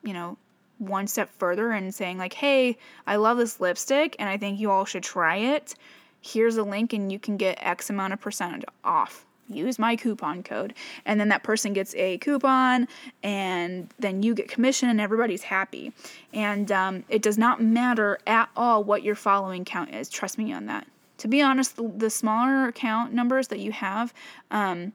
you 0.04 0.14
know, 0.14 0.38
one 0.80 1.08
step 1.08 1.30
further 1.38 1.72
and 1.72 1.94
saying 1.94 2.18
like, 2.18 2.34
hey, 2.34 2.78
I 3.06 3.18
love 3.18 3.38
this 3.38 3.60
lipstick 3.60 4.16
and 4.18 4.30
I 4.30 4.38
think 4.38 4.60
you 4.60 4.72
all 4.72 4.86
should 4.86 5.04
try 5.04 5.38
it. 5.38 5.76
Here's 6.22 6.58
a 6.58 6.64
link 6.64 6.94
and 6.94 7.12
you 7.12 7.20
can 7.20 7.38
get 7.38 7.58
X 7.62 7.90
amount 7.90 8.14
of 8.14 8.22
percentage 8.22 8.64
off. 8.84 9.26
Use 9.48 9.80
my 9.80 9.96
coupon 9.96 10.44
code. 10.44 10.76
And 11.06 11.20
then 11.20 11.30
that 11.30 11.44
person 11.44 11.74
gets 11.74 11.96
a 11.96 12.20
coupon 12.20 12.88
and 13.24 13.90
then 13.98 14.22
you 14.22 14.36
get 14.36 14.48
commission 14.48 14.90
and 14.90 15.02
everybody's 15.02 15.44
happy. 15.44 15.92
And 16.34 16.72
um, 16.72 17.04
it 17.10 17.22
does 17.22 17.38
not 17.38 17.62
matter 17.62 18.20
at 18.28 18.50
all 18.56 18.84
what 18.84 19.04
your 19.04 19.16
following 19.16 19.66
count 19.66 19.94
is. 19.94 20.08
Trust 20.08 20.38
me 20.38 20.54
on 20.54 20.68
that. 20.68 20.88
To 21.18 21.28
be 21.28 21.42
honest, 21.42 21.78
the, 21.98 22.10
smaller 22.10 22.68
account 22.68 23.12
numbers 23.12 23.50
that 23.50 23.60
you 23.60 23.74
have, 23.74 24.14
um, 24.52 24.94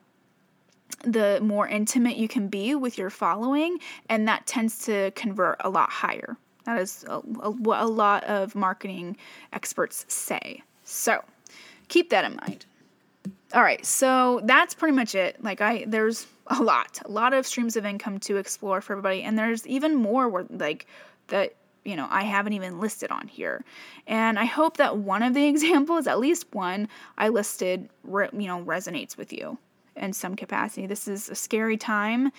the 1.02 1.40
more 1.42 1.68
intimate 1.68 2.16
you 2.16 2.28
can 2.28 2.48
be 2.48 2.74
with 2.74 2.98
your 2.98 3.10
following, 3.10 3.78
and 4.08 4.26
that 4.28 4.46
tends 4.46 4.78
to 4.86 5.10
convert 5.12 5.56
a 5.60 5.70
lot 5.70 5.90
higher. 5.90 6.36
That 6.64 6.80
is 6.80 7.04
a, 7.08 7.20
what 7.20 7.82
a 7.82 7.86
lot 7.86 8.24
of 8.24 8.54
marketing 8.54 9.16
experts 9.52 10.06
say. 10.08 10.62
So 10.84 11.22
keep 11.88 12.10
that 12.10 12.24
in 12.24 12.36
mind. 12.36 12.66
All 13.52 13.62
right, 13.62 13.84
so 13.84 14.40
that's 14.44 14.74
pretty 14.74 14.94
much 14.96 15.14
it. 15.14 15.42
Like 15.42 15.60
I 15.60 15.84
there's 15.86 16.26
a 16.48 16.62
lot, 16.62 17.00
a 17.04 17.10
lot 17.10 17.32
of 17.32 17.46
streams 17.46 17.76
of 17.76 17.86
income 17.86 18.18
to 18.20 18.36
explore 18.36 18.80
for 18.80 18.94
everybody 18.94 19.22
and 19.22 19.38
there's 19.38 19.66
even 19.66 19.94
more 19.94 20.28
where 20.28 20.44
like 20.50 20.86
that 21.28 21.54
you 21.84 21.96
know, 21.96 22.08
I 22.10 22.22
haven't 22.22 22.54
even 22.54 22.80
listed 22.80 23.10
on 23.10 23.28
here. 23.28 23.62
And 24.06 24.38
I 24.38 24.46
hope 24.46 24.78
that 24.78 24.96
one 24.96 25.22
of 25.22 25.34
the 25.34 25.46
examples, 25.48 26.06
at 26.06 26.18
least 26.18 26.46
one 26.54 26.88
I 27.18 27.28
listed, 27.28 27.90
re- 28.04 28.30
you 28.32 28.46
know, 28.46 28.64
resonates 28.64 29.18
with 29.18 29.34
you 29.34 29.58
in 29.96 30.12
some 30.12 30.36
capacity. 30.36 30.86
This 30.86 31.08
is 31.08 31.28
a 31.28 31.34
scary 31.34 31.76
time, 31.76 32.30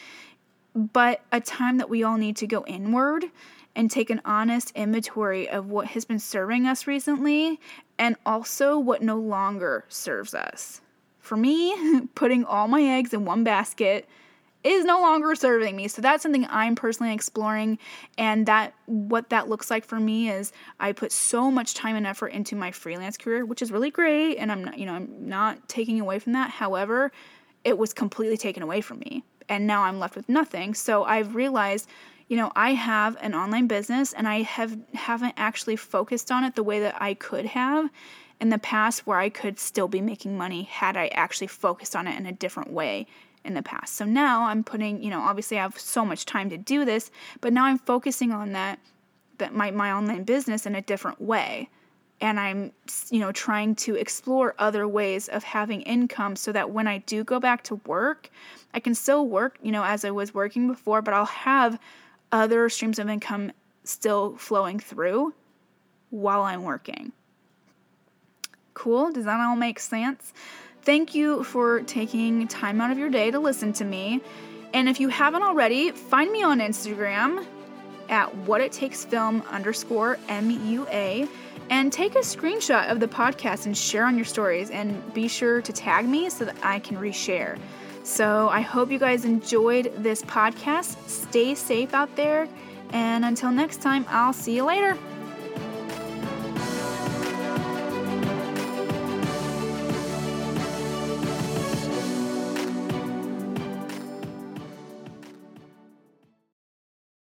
but 0.74 1.22
a 1.32 1.40
time 1.40 1.78
that 1.78 1.90
we 1.90 2.04
all 2.04 2.18
need 2.18 2.36
to 2.38 2.48
go 2.48 2.66
inward 2.66 3.26
and 3.76 3.92
take 3.92 4.10
an 4.10 4.22
honest 4.24 4.72
inventory 4.76 5.50
of 5.50 5.68
what 5.68 5.88
has 5.88 6.06
been 6.06 6.20
serving 6.20 6.66
us 6.66 6.88
recently 6.88 7.60
and 7.98 8.16
also 8.26 8.80
what 8.80 9.02
no 9.02 9.18
longer 9.18 9.86
serves 9.90 10.34
us. 10.34 10.82
For 11.20 11.36
me, 11.36 12.08
putting 12.16 12.46
all 12.46 12.68
my 12.68 12.84
eggs 12.84 13.14
in 13.14 13.26
one 13.26 13.44
basket 13.44 14.08
is 14.64 14.84
no 14.84 15.00
longer 15.00 15.36
serving 15.36 15.76
me. 15.76 15.88
So 15.88 16.02
that's 16.02 16.24
something 16.24 16.48
I'm 16.50 16.76
personally 16.76 17.14
exploring 17.14 17.78
and 18.18 18.48
that 18.48 18.74
what 18.88 19.30
that 19.30 19.48
looks 19.48 19.70
like 19.70 19.86
for 19.86 20.00
me 20.00 20.30
is 20.32 20.52
I 20.80 20.92
put 20.92 21.12
so 21.12 21.52
much 21.52 21.76
time 21.76 21.96
and 21.96 22.08
effort 22.08 22.30
into 22.30 22.56
my 22.56 22.72
freelance 22.72 23.16
career, 23.16 23.46
which 23.46 23.62
is 23.62 23.72
really 23.72 23.92
great 23.92 24.38
and 24.38 24.52
I'm 24.52 24.64
not, 24.64 24.80
you 24.80 24.88
know, 24.88 24.94
I'm 24.94 25.30
not 25.30 25.70
taking 25.70 26.02
away 26.02 26.18
from 26.18 26.34
that. 26.34 26.50
However, 26.50 27.12
it 27.66 27.78
was 27.78 27.94
completely 27.94 28.38
taken 28.38 28.64
away 28.64 28.80
from 28.80 29.00
me 29.00 29.24
and 29.50 29.68
now 29.68 29.84
I'm 29.84 30.00
left 30.00 30.16
with 30.16 30.30
nothing. 30.30 30.74
So 30.74 31.04
I've 31.04 31.36
realized 31.36 31.90
you 32.28 32.38
know 32.38 32.52
i 32.56 32.74
have 32.74 33.16
an 33.22 33.36
online 33.36 33.68
business 33.68 34.14
and 34.14 34.28
i 34.28 34.42
have 34.42 34.78
haven't 34.94 35.36
actually 35.38 35.76
focused 35.76 36.32
on 36.32 36.44
it 36.44 36.56
the 36.56 36.64
way 36.64 36.80
that 36.80 37.00
i 37.00 37.14
could 37.14 37.46
have 37.46 37.90
in 38.42 38.50
the 38.50 38.58
past 38.58 39.06
where 39.06 39.20
i 39.20 39.30
could 39.30 39.60
still 39.60 39.88
be 39.88 40.02
making 40.02 40.38
money 40.38 40.64
had 40.64 40.98
i 40.98 41.08
actually 41.10 41.48
focused 41.48 41.96
on 41.96 42.08
it 42.08 42.18
in 42.18 42.26
a 42.26 42.32
different 42.32 42.72
way 42.72 43.06
in 43.44 43.54
the 43.54 43.62
past 43.62 43.94
so 43.94 44.06
now 44.06 44.44
i'm 44.46 44.64
putting 44.64 45.04
you 45.04 45.10
know 45.12 45.20
obviously 45.20 45.60
i 45.60 45.62
have 45.62 45.80
so 45.80 46.04
much 46.04 46.26
time 46.26 46.50
to 46.50 46.58
do 46.58 46.84
this 46.84 47.12
but 47.42 47.54
now 47.54 47.66
i'm 47.66 47.78
focusing 47.78 48.32
on 48.32 48.54
that 48.54 48.80
that 49.38 49.54
my, 49.54 49.70
my 49.70 49.92
online 49.92 50.24
business 50.24 50.66
in 50.66 50.74
a 50.74 50.82
different 50.82 51.22
way 51.22 51.70
and 52.22 52.40
i'm 52.40 52.72
you 53.10 53.20
know 53.20 53.32
trying 53.32 53.76
to 53.76 53.96
explore 53.96 54.56
other 54.58 54.88
ways 54.88 55.28
of 55.28 55.44
having 55.44 55.82
income 55.82 56.36
so 56.36 56.52
that 56.52 56.72
when 56.72 56.88
i 56.88 56.98
do 57.00 57.24
go 57.24 57.40
back 57.40 57.64
to 57.64 57.76
work 57.86 58.30
i 58.74 58.80
can 58.80 58.96
still 58.96 59.28
work 59.28 59.58
you 59.62 59.72
know 59.72 59.84
as 59.84 60.06
i 60.06 60.12
was 60.12 60.34
working 60.34 60.68
before 60.68 61.02
but 61.02 61.14
i'll 61.14 61.26
have 61.26 61.80
other 62.32 62.70
streams 62.70 63.00
of 63.00 63.10
income 63.10 63.52
still 63.84 64.36
flowing 64.38 64.80
through 64.80 65.34
while 66.10 66.44
I'm 66.44 66.64
working. 66.64 67.12
Cool? 68.74 69.12
Does 69.12 69.26
that 69.26 69.40
all 69.40 69.56
make 69.56 69.80
sense? 69.80 70.34
Thank 70.82 71.16
you 71.16 71.44
for 71.44 71.82
taking 71.82 72.48
time 72.48 72.82
out 72.82 72.92
of 72.92 72.98
your 72.98 73.10
day 73.10 73.32
to 73.32 73.40
listen 73.40 73.74
to 73.74 73.86
me. 73.86 74.22
And 74.74 74.90
if 74.90 75.00
you 75.00 75.08
haven't 75.08 75.44
already, 75.44 75.92
find 75.92 76.32
me 76.32 76.44
on 76.44 76.60
Instagram 76.60 77.46
at 78.10 78.36
what 78.40 78.62
it 78.62 78.72
takes 78.72 79.06
film 79.06 79.42
underscore 79.50 80.18
MUA 80.28 81.28
and 81.70 81.92
take 81.92 82.16
a 82.16 82.20
screenshot 82.20 82.90
of 82.90 83.00
the 83.00 83.08
podcast 83.08 83.66
and 83.66 83.78
share 83.78 84.06
on 84.06 84.16
your 84.16 84.26
stories 84.26 84.70
and 84.70 85.14
be 85.14 85.28
sure 85.28 85.62
to 85.62 85.74
tag 85.74 86.08
me 86.08 86.30
so 86.30 86.46
that 86.46 86.56
I 86.64 86.80
can 86.80 86.98
reshare. 86.98 87.58
So 88.04 88.50
I 88.50 88.62
hope 88.62 88.92
you 88.92 89.00
guys 89.00 89.26
enjoyed 89.26 89.92
this 89.98 90.22
podcast. 90.22 90.96
Stay 91.10 91.56
safe 91.56 91.94
out 91.94 92.16
there. 92.16 92.48
And 92.92 93.26
until 93.26 93.52
next 93.52 93.82
time, 93.82 94.06
I'll 94.10 94.34
see 94.34 94.56
you 94.56 94.64
later. 94.64 94.98